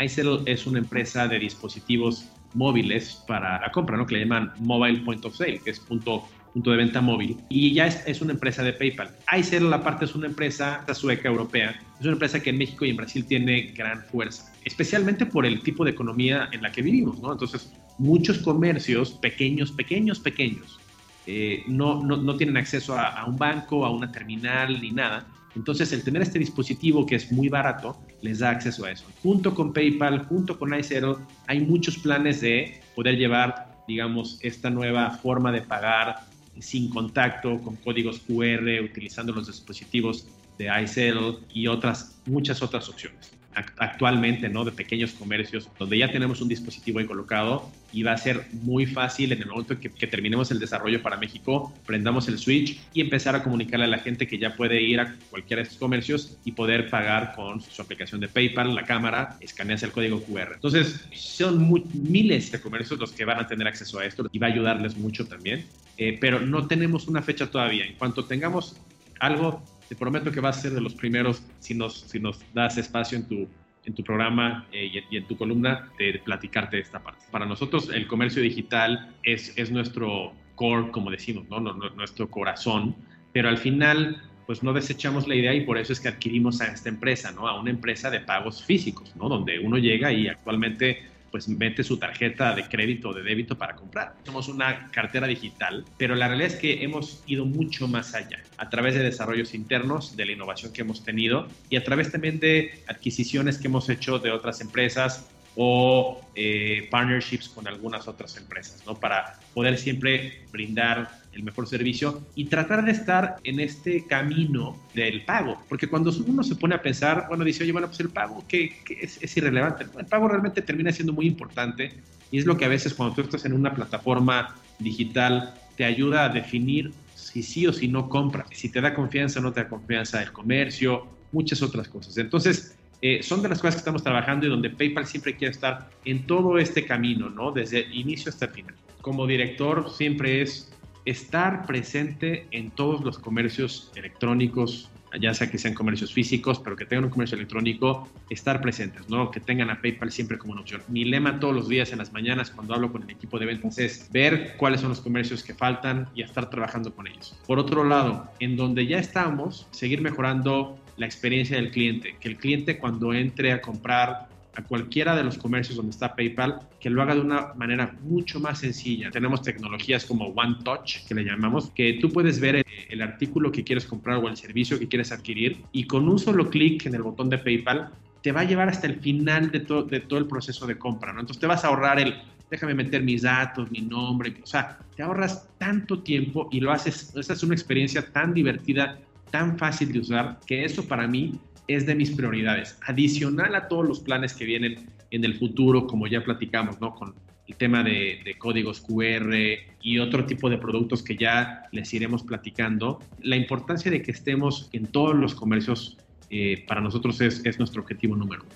iSettle 0.00 0.40
es 0.46 0.66
una 0.66 0.78
empresa 0.78 1.28
de 1.28 1.38
dispositivos 1.38 2.26
móviles 2.54 3.22
para 3.26 3.60
la 3.60 3.70
compra, 3.70 3.98
¿no? 3.98 4.06
que 4.06 4.14
le 4.14 4.20
llaman 4.20 4.54
Mobile 4.60 5.00
Point 5.00 5.26
of 5.26 5.36
Sale, 5.36 5.60
que 5.62 5.72
es 5.72 5.80
punto 5.80 6.24
punto 6.52 6.70
de 6.70 6.76
venta 6.76 7.00
móvil, 7.00 7.38
y 7.48 7.72
ya 7.72 7.86
es, 7.86 8.20
una 8.20 8.32
empresa 8.32 8.62
de 8.62 8.72
PayPal. 8.72 9.10
iSettle, 9.38 9.68
la 9.68 9.82
parte, 9.82 10.04
es 10.04 10.14
una 10.14 10.26
empresa 10.26 10.84
sueca 10.94 11.28
europea, 11.28 11.80
es 11.98 12.04
una 12.04 12.12
empresa 12.12 12.40
que 12.40 12.50
en 12.50 12.58
México 12.58 12.84
y 12.84 12.90
en 12.90 12.96
Brasil 12.96 13.24
tiene 13.24 13.72
gran 13.74 14.02
fuerza, 14.04 14.52
especialmente 14.64 15.26
por 15.26 15.46
el 15.46 15.62
tipo 15.62 15.84
de 15.84 15.92
economía 15.92 16.48
en 16.52 16.62
la 16.62 16.70
que 16.70 16.82
vivimos, 16.82 17.20
¿no? 17.20 17.32
Entonces, 17.32 17.72
muchos 17.98 18.38
comercios 18.38 19.12
pequeños, 19.12 19.72
pequeños, 19.72 20.20
pequeños, 20.20 20.78
eh, 21.26 21.62
no, 21.68 22.02
no, 22.02 22.36
tienen 22.36 22.56
acceso 22.56 22.94
a, 22.94 23.20
a 23.20 23.26
un 23.26 23.36
banco, 23.36 23.86
a 23.86 23.90
una 23.90 24.10
terminal 24.10 24.80
ni 24.80 24.90
nada. 24.90 25.26
Entonces, 25.54 25.92
el 25.92 26.02
tener 26.02 26.22
este 26.22 26.38
dispositivo 26.38 27.06
que 27.06 27.16
es 27.16 27.30
muy 27.30 27.48
barato 27.48 27.96
les 28.22 28.38
da 28.38 28.50
acceso 28.50 28.84
a 28.84 28.90
eso. 28.90 29.06
Junto 29.22 29.54
con 29.54 29.72
PayPal, 29.72 30.24
junto 30.26 30.58
con 30.58 30.74
iSettle, 30.74 31.16
hay 31.46 31.60
muchos 31.60 31.98
planes 31.98 32.40
de 32.40 32.80
poder 32.96 33.16
llevar, 33.16 33.82
digamos, 33.86 34.38
esta 34.42 34.70
nueva 34.70 35.10
forma 35.10 35.52
de 35.52 35.62
pagar 35.62 36.31
sin 36.60 36.90
contacto, 36.90 37.60
con 37.60 37.76
códigos 37.76 38.20
QR, 38.20 38.82
utilizando 38.84 39.32
los 39.32 39.46
dispositivos 39.46 40.26
de 40.58 40.70
iSettle 40.82 41.38
y 41.52 41.66
otras, 41.66 42.20
muchas 42.26 42.62
otras 42.62 42.88
opciones 42.88 43.32
actualmente, 43.54 44.48
¿no? 44.48 44.64
De 44.64 44.72
pequeños 44.72 45.12
comercios, 45.12 45.68
donde 45.78 45.98
ya 45.98 46.10
tenemos 46.10 46.40
un 46.40 46.48
dispositivo 46.48 46.98
ahí 46.98 47.06
colocado 47.06 47.70
y 47.92 48.02
va 48.02 48.12
a 48.12 48.16
ser 48.16 48.46
muy 48.52 48.86
fácil 48.86 49.32
en 49.32 49.42
el 49.42 49.48
momento 49.48 49.78
que, 49.78 49.90
terminemos 50.06 50.50
el 50.50 50.58
desarrollo 50.58 51.02
para 51.02 51.16
México, 51.16 51.72
prendamos 51.86 52.28
el 52.28 52.38
switch 52.38 52.80
y 52.94 53.00
empezar 53.00 53.36
a 53.36 53.42
comunicarle 53.42 53.84
a 53.84 53.88
la 53.88 53.98
gente 53.98 54.26
que 54.26 54.38
ya 54.38 54.56
puede 54.56 54.80
ir 54.80 55.00
a 55.00 55.14
cualquiera 55.30 55.60
de 55.60 55.64
estos 55.64 55.78
comercios 55.78 56.38
y 56.44 56.52
poder 56.52 56.88
pagar 56.88 57.34
con 57.34 57.60
su 57.60 57.82
aplicación 57.82 58.20
de 58.20 58.28
PayPal, 58.28 58.74
la 58.74 58.84
cámara, 58.84 59.36
escaneas 59.40 59.82
el 59.82 59.92
código 59.92 60.22
QR. 60.22 60.54
Entonces, 60.54 61.06
son 61.12 61.70
miles 61.92 62.50
de 62.50 62.60
comercios 62.60 62.98
los 62.98 63.12
que 63.12 63.24
van 63.24 63.38
a 63.38 63.46
tener 63.46 63.66
acceso 63.66 63.98
a 63.98 64.06
esto 64.06 64.28
y 64.32 64.38
va 64.38 64.46
a 64.48 64.50
ayudarles 64.50 64.96
mucho 64.96 65.26
también, 65.26 65.66
eh, 65.98 66.16
pero 66.20 66.40
no 66.40 66.66
tenemos 66.66 67.08
una 67.08 67.22
fecha 67.22 67.50
todavía. 67.50 67.84
En 67.84 67.94
cuanto 67.94 68.24
tengamos 68.24 68.76
algo 69.20 69.62
te 69.88 69.96
prometo 69.96 70.30
que 70.30 70.40
vas 70.40 70.58
a 70.58 70.60
ser 70.62 70.72
de 70.72 70.80
los 70.80 70.94
primeros 70.94 71.42
si 71.58 71.74
nos, 71.74 72.00
si 72.00 72.20
nos 72.20 72.40
das 72.54 72.78
espacio 72.78 73.18
en 73.18 73.28
tu, 73.28 73.48
en 73.84 73.94
tu 73.94 74.02
programa 74.02 74.66
eh, 74.72 75.02
y, 75.10 75.16
en 75.16 75.26
tu 75.26 75.36
columna 75.36 75.90
de, 75.98 76.20
platicarte 76.24 76.76
de 76.76 76.82
esta 76.82 77.02
parte. 77.02 77.24
Para 77.30 77.46
nosotros 77.46 77.90
el 77.92 78.06
comercio 78.06 78.42
digital 78.42 79.14
es, 79.22 79.56
es 79.56 79.70
nuestro 79.70 80.32
core, 80.54 80.90
como 80.90 81.10
decimos, 81.10 81.48
¿no? 81.48 81.60
nuestro 81.60 82.30
corazón, 82.30 82.94
pero 83.32 83.48
al 83.48 83.58
final 83.58 84.22
pues 84.46 84.62
no 84.62 84.72
desechamos 84.72 85.28
la 85.28 85.34
idea 85.34 85.54
y 85.54 85.62
por 85.62 85.78
eso 85.78 85.92
es 85.92 86.00
que 86.00 86.08
adquirimos 86.08 86.60
a 86.60 86.66
esta 86.66 86.88
empresa, 86.88 87.30
¿no? 87.30 87.46
A 87.46 87.58
una 87.58 87.70
empresa 87.70 88.10
de 88.10 88.20
pagos 88.20 88.62
físicos, 88.62 89.14
¿no? 89.16 89.28
Donde 89.28 89.58
uno 89.60 89.78
llega 89.78 90.12
y 90.12 90.26
actualmente 90.26 91.11
pues 91.32 91.48
mete 91.48 91.82
su 91.82 91.96
tarjeta 91.96 92.54
de 92.54 92.68
crédito 92.68 93.08
o 93.08 93.14
de 93.14 93.22
débito 93.22 93.56
para 93.56 93.74
comprar. 93.74 94.14
Somos 94.24 94.48
una 94.48 94.90
cartera 94.90 95.26
digital, 95.26 95.84
pero 95.96 96.14
la 96.14 96.28
realidad 96.28 96.52
es 96.52 96.56
que 96.56 96.84
hemos 96.84 97.24
ido 97.26 97.46
mucho 97.46 97.88
más 97.88 98.14
allá 98.14 98.40
a 98.58 98.68
través 98.68 98.94
de 98.94 99.02
desarrollos 99.02 99.54
internos, 99.54 100.14
de 100.14 100.26
la 100.26 100.32
innovación 100.32 100.72
que 100.72 100.82
hemos 100.82 101.02
tenido 101.02 101.48
y 101.70 101.76
a 101.76 101.82
través 101.82 102.12
también 102.12 102.38
de 102.38 102.84
adquisiciones 102.86 103.58
que 103.58 103.68
hemos 103.68 103.88
hecho 103.88 104.18
de 104.18 104.30
otras 104.30 104.60
empresas 104.60 105.30
o 105.56 106.20
eh, 106.34 106.86
partnerships 106.90 107.48
con 107.48 107.66
algunas 107.66 108.06
otras 108.08 108.36
empresas, 108.36 108.84
¿no? 108.86 108.94
Para 108.94 109.38
poder 109.54 109.78
siempre 109.78 110.44
brindar 110.50 111.21
el 111.32 111.42
mejor 111.42 111.66
servicio 111.66 112.22
y 112.34 112.46
tratar 112.46 112.84
de 112.84 112.92
estar 112.92 113.36
en 113.44 113.60
este 113.60 114.06
camino 114.06 114.76
del 114.94 115.24
pago. 115.24 115.62
Porque 115.68 115.88
cuando 115.88 116.12
uno 116.26 116.42
se 116.42 116.56
pone 116.56 116.74
a 116.74 116.82
pensar, 116.82 117.26
bueno, 117.28 117.44
dice, 117.44 117.62
oye, 117.62 117.72
bueno, 117.72 117.86
pues 117.88 118.00
el 118.00 118.10
pago 118.10 118.44
que, 118.46 118.74
es, 119.00 119.22
es, 119.22 119.36
irrelevante. 119.36 119.86
El 119.98 120.06
pago 120.06 120.28
realmente 120.28 120.62
termina 120.62 120.92
siendo 120.92 121.12
muy 121.12 121.26
importante 121.26 121.92
y 122.30 122.38
es 122.38 122.46
lo 122.46 122.56
que 122.56 122.64
a 122.64 122.68
veces 122.68 122.94
cuando 122.94 123.14
tú 123.14 123.22
estás 123.22 123.44
en 123.44 123.52
una 123.52 123.74
plataforma 123.74 124.54
digital 124.78 125.54
te 125.76 125.84
ayuda 125.84 126.24
a 126.24 126.28
definir 126.28 126.92
si 127.14 127.42
sí 127.42 127.66
o 127.66 127.72
si 127.72 127.88
no 127.88 128.08
compras, 128.08 128.46
si 128.52 128.68
te 128.68 128.80
da 128.80 128.94
confianza 128.94 129.40
o 129.40 129.42
no 129.42 129.52
te 129.52 129.62
da 129.62 129.68
confianza 129.68 130.22
el 130.22 130.32
comercio, 130.32 131.06
muchas 131.32 131.62
otras 131.62 131.88
cosas. 131.88 132.18
Entonces, 132.18 132.76
eh, 133.00 133.22
son 133.22 133.42
de 133.42 133.48
las 133.48 133.58
cosas 133.58 133.76
que 133.76 133.78
estamos 133.80 134.02
trabajando 134.02 134.46
y 134.46 134.48
donde 134.48 134.70
PayPal 134.70 135.06
siempre 135.06 135.36
quiere 135.36 135.52
estar 135.52 135.90
en 136.04 136.26
todo 136.26 136.58
este 136.58 136.86
camino, 136.86 137.30
¿no? 137.30 137.50
Desde 137.50 137.84
el 137.84 137.94
inicio 137.94 138.30
hasta 138.30 138.46
el 138.46 138.52
final. 138.52 138.74
Como 139.00 139.26
director 139.26 139.90
siempre 139.90 140.42
es 140.42 140.72
estar 141.04 141.66
presente 141.66 142.46
en 142.50 142.70
todos 142.70 143.02
los 143.02 143.18
comercios 143.18 143.90
electrónicos, 143.96 144.90
ya 145.20 145.34
sea 145.34 145.50
que 145.50 145.58
sean 145.58 145.74
comercios 145.74 146.12
físicos, 146.12 146.58
pero 146.60 146.76
que 146.76 146.86
tengan 146.86 147.04
un 147.04 147.10
comercio 147.10 147.36
electrónico, 147.36 148.08
estar 148.30 148.60
presentes, 148.60 149.08
¿no? 149.08 149.30
Que 149.30 149.40
tengan 149.40 149.70
a 149.70 149.80
PayPal 149.80 150.10
siempre 150.10 150.38
como 150.38 150.52
una 150.52 150.62
opción. 150.62 150.82
Mi 150.88 151.04
lema 151.04 151.38
todos 151.38 151.54
los 151.54 151.68
días 151.68 151.92
en 151.92 151.98
las 151.98 152.12
mañanas 152.12 152.50
cuando 152.50 152.74
hablo 152.74 152.90
con 152.92 153.02
el 153.02 153.10
equipo 153.10 153.38
de 153.38 153.46
ventas 153.46 153.78
es 153.78 154.10
ver 154.10 154.54
cuáles 154.56 154.80
son 154.80 154.90
los 154.90 155.00
comercios 155.00 155.42
que 155.42 155.54
faltan 155.54 156.08
y 156.14 156.22
estar 156.22 156.48
trabajando 156.48 156.94
con 156.94 157.06
ellos. 157.06 157.36
Por 157.46 157.58
otro 157.58 157.84
lado, 157.84 158.30
en 158.40 158.56
donde 158.56 158.86
ya 158.86 158.98
estamos, 158.98 159.66
seguir 159.70 160.00
mejorando 160.00 160.78
la 160.96 161.06
experiencia 161.06 161.56
del 161.56 161.70
cliente, 161.70 162.16
que 162.20 162.28
el 162.28 162.36
cliente 162.36 162.78
cuando 162.78 163.12
entre 163.12 163.52
a 163.52 163.60
comprar 163.60 164.28
a 164.54 164.62
cualquiera 164.62 165.16
de 165.16 165.24
los 165.24 165.38
comercios 165.38 165.76
donde 165.76 165.90
está 165.90 166.14
PayPal, 166.14 166.60
que 166.78 166.90
lo 166.90 167.02
haga 167.02 167.14
de 167.14 167.20
una 167.20 167.54
manera 167.54 167.96
mucho 168.02 168.38
más 168.40 168.60
sencilla. 168.60 169.10
Tenemos 169.10 169.42
tecnologías 169.42 170.04
como 170.04 170.26
One 170.26 170.56
Touch, 170.64 171.06
que 171.06 171.14
le 171.14 171.24
llamamos, 171.24 171.70
que 171.70 171.98
tú 172.00 172.10
puedes 172.10 172.40
ver 172.40 172.64
el, 172.88 173.02
artículo 173.02 173.50
que 173.50 173.64
quieres 173.64 173.84
comprar 173.84 174.18
o 174.18 174.28
el 174.28 174.36
servicio 174.36 174.78
que 174.78 174.88
quieres 174.88 175.10
adquirir 175.12 175.64
y 175.72 175.84
con 175.84 176.08
un 176.08 176.18
solo 176.18 176.50
clic 176.50 176.86
en 176.86 176.94
el 176.94 177.02
botón 177.02 177.28
de 177.30 177.38
PayPal 177.38 177.90
te 178.22 178.30
va 178.30 178.42
a 178.42 178.44
llevar 178.44 178.68
hasta 178.68 178.86
el 178.86 179.00
final 179.00 179.50
de, 179.50 179.60
de 179.60 180.00
todo 180.00 180.18
el 180.18 180.26
proceso 180.26 180.66
de 180.66 180.78
compra, 180.78 181.12
¿no? 181.12 181.20
Entonces 181.20 181.40
te 181.40 181.46
vas 181.48 181.64
a 181.64 181.68
ahorrar 181.68 181.98
el, 181.98 182.14
déjame 182.50 182.74
meter 182.74 183.02
mis 183.02 183.22
datos, 183.22 183.70
mi 183.70 183.80
nombre, 183.80 184.34
o 184.42 184.46
sea, 184.46 184.78
te 184.94 185.02
ahorras 185.02 185.48
tanto 185.58 186.00
tiempo 186.00 186.48
y 186.52 186.60
lo 186.60 186.70
haces, 186.70 187.12
esa 187.16 187.32
es 187.32 187.42
una 187.42 187.54
experiencia 187.54 188.12
tan 188.12 188.34
divertida, 188.34 188.98
tan 189.30 189.58
fácil 189.58 189.92
de 189.92 190.00
usar, 190.00 190.38
que 190.46 190.64
eso 190.64 190.86
para 190.86 191.08
mí 191.08 191.40
es 191.68 191.86
de 191.86 191.94
mis 191.94 192.10
prioridades. 192.10 192.78
Adicional 192.86 193.54
a 193.54 193.68
todos 193.68 193.86
los 193.86 194.00
planes 194.00 194.34
que 194.34 194.44
vienen 194.44 194.90
en 195.10 195.24
el 195.24 195.38
futuro, 195.38 195.86
como 195.86 196.06
ya 196.06 196.24
platicamos, 196.24 196.80
¿no? 196.80 196.94
Con 196.94 197.14
el 197.46 197.56
tema 197.56 197.82
de, 197.82 198.36
códigos 198.38 198.80
QR 198.80 199.34
y 199.82 199.98
otro 199.98 200.24
tipo 200.26 200.48
de 200.48 200.58
productos 200.58 201.02
que 201.02 201.16
ya 201.16 201.64
les 201.72 201.92
iremos 201.92 202.22
platicando, 202.22 203.00
la 203.20 203.36
importancia 203.36 203.90
de 203.90 204.00
que 204.02 204.12
estemos 204.12 204.70
en 204.72 204.86
todos 204.86 205.14
los 205.14 205.34
comercios 205.34 205.98
eh, 206.30 206.64
para 206.66 206.80
nosotros 206.80 207.20
es, 207.20 207.44
es 207.44 207.58
nuestro 207.58 207.82
objetivo 207.82 208.16
número 208.16 208.42
uno. 208.42 208.52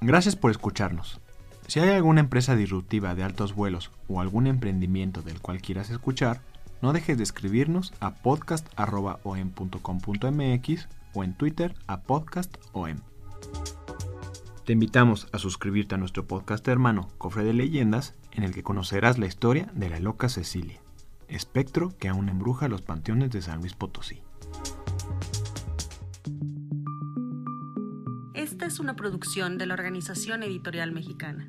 Gracias 0.00 0.36
por 0.36 0.50
escucharnos. 0.50 1.20
Si 1.66 1.80
hay 1.80 1.90
alguna 1.90 2.20
empresa 2.20 2.56
disruptiva 2.56 3.14
de 3.14 3.22
altos 3.22 3.54
vuelos 3.54 3.90
o 4.08 4.20
algún 4.20 4.46
emprendimiento 4.46 5.22
del 5.22 5.40
cual 5.40 5.60
quieras 5.60 5.90
escuchar, 5.90 6.40
no 6.80 6.92
dejes 6.92 7.18
de 7.18 7.24
escribirnos 7.24 7.92
a 8.00 8.14
podcast.om.com.mx 8.14 10.88
o 11.18 11.24
en 11.24 11.34
Twitter 11.34 11.74
a 11.88 12.02
podcastom. 12.02 12.98
Te 14.64 14.72
invitamos 14.72 15.26
a 15.32 15.38
suscribirte 15.38 15.96
a 15.96 15.98
nuestro 15.98 16.26
podcast 16.26 16.66
hermano 16.68 17.08
Cofre 17.18 17.42
de 17.42 17.54
Leyendas, 17.54 18.14
en 18.30 18.44
el 18.44 18.54
que 18.54 18.62
conocerás 18.62 19.18
la 19.18 19.26
historia 19.26 19.68
de 19.74 19.90
la 19.90 19.98
loca 19.98 20.28
Cecilia, 20.28 20.80
espectro 21.26 21.92
que 21.98 22.08
aún 22.08 22.28
embruja 22.28 22.68
los 22.68 22.82
panteones 22.82 23.30
de 23.30 23.42
San 23.42 23.60
Luis 23.60 23.74
Potosí. 23.74 24.22
Esta 28.34 28.66
es 28.66 28.78
una 28.78 28.94
producción 28.94 29.58
de 29.58 29.66
la 29.66 29.74
Organización 29.74 30.44
Editorial 30.44 30.92
Mexicana. 30.92 31.48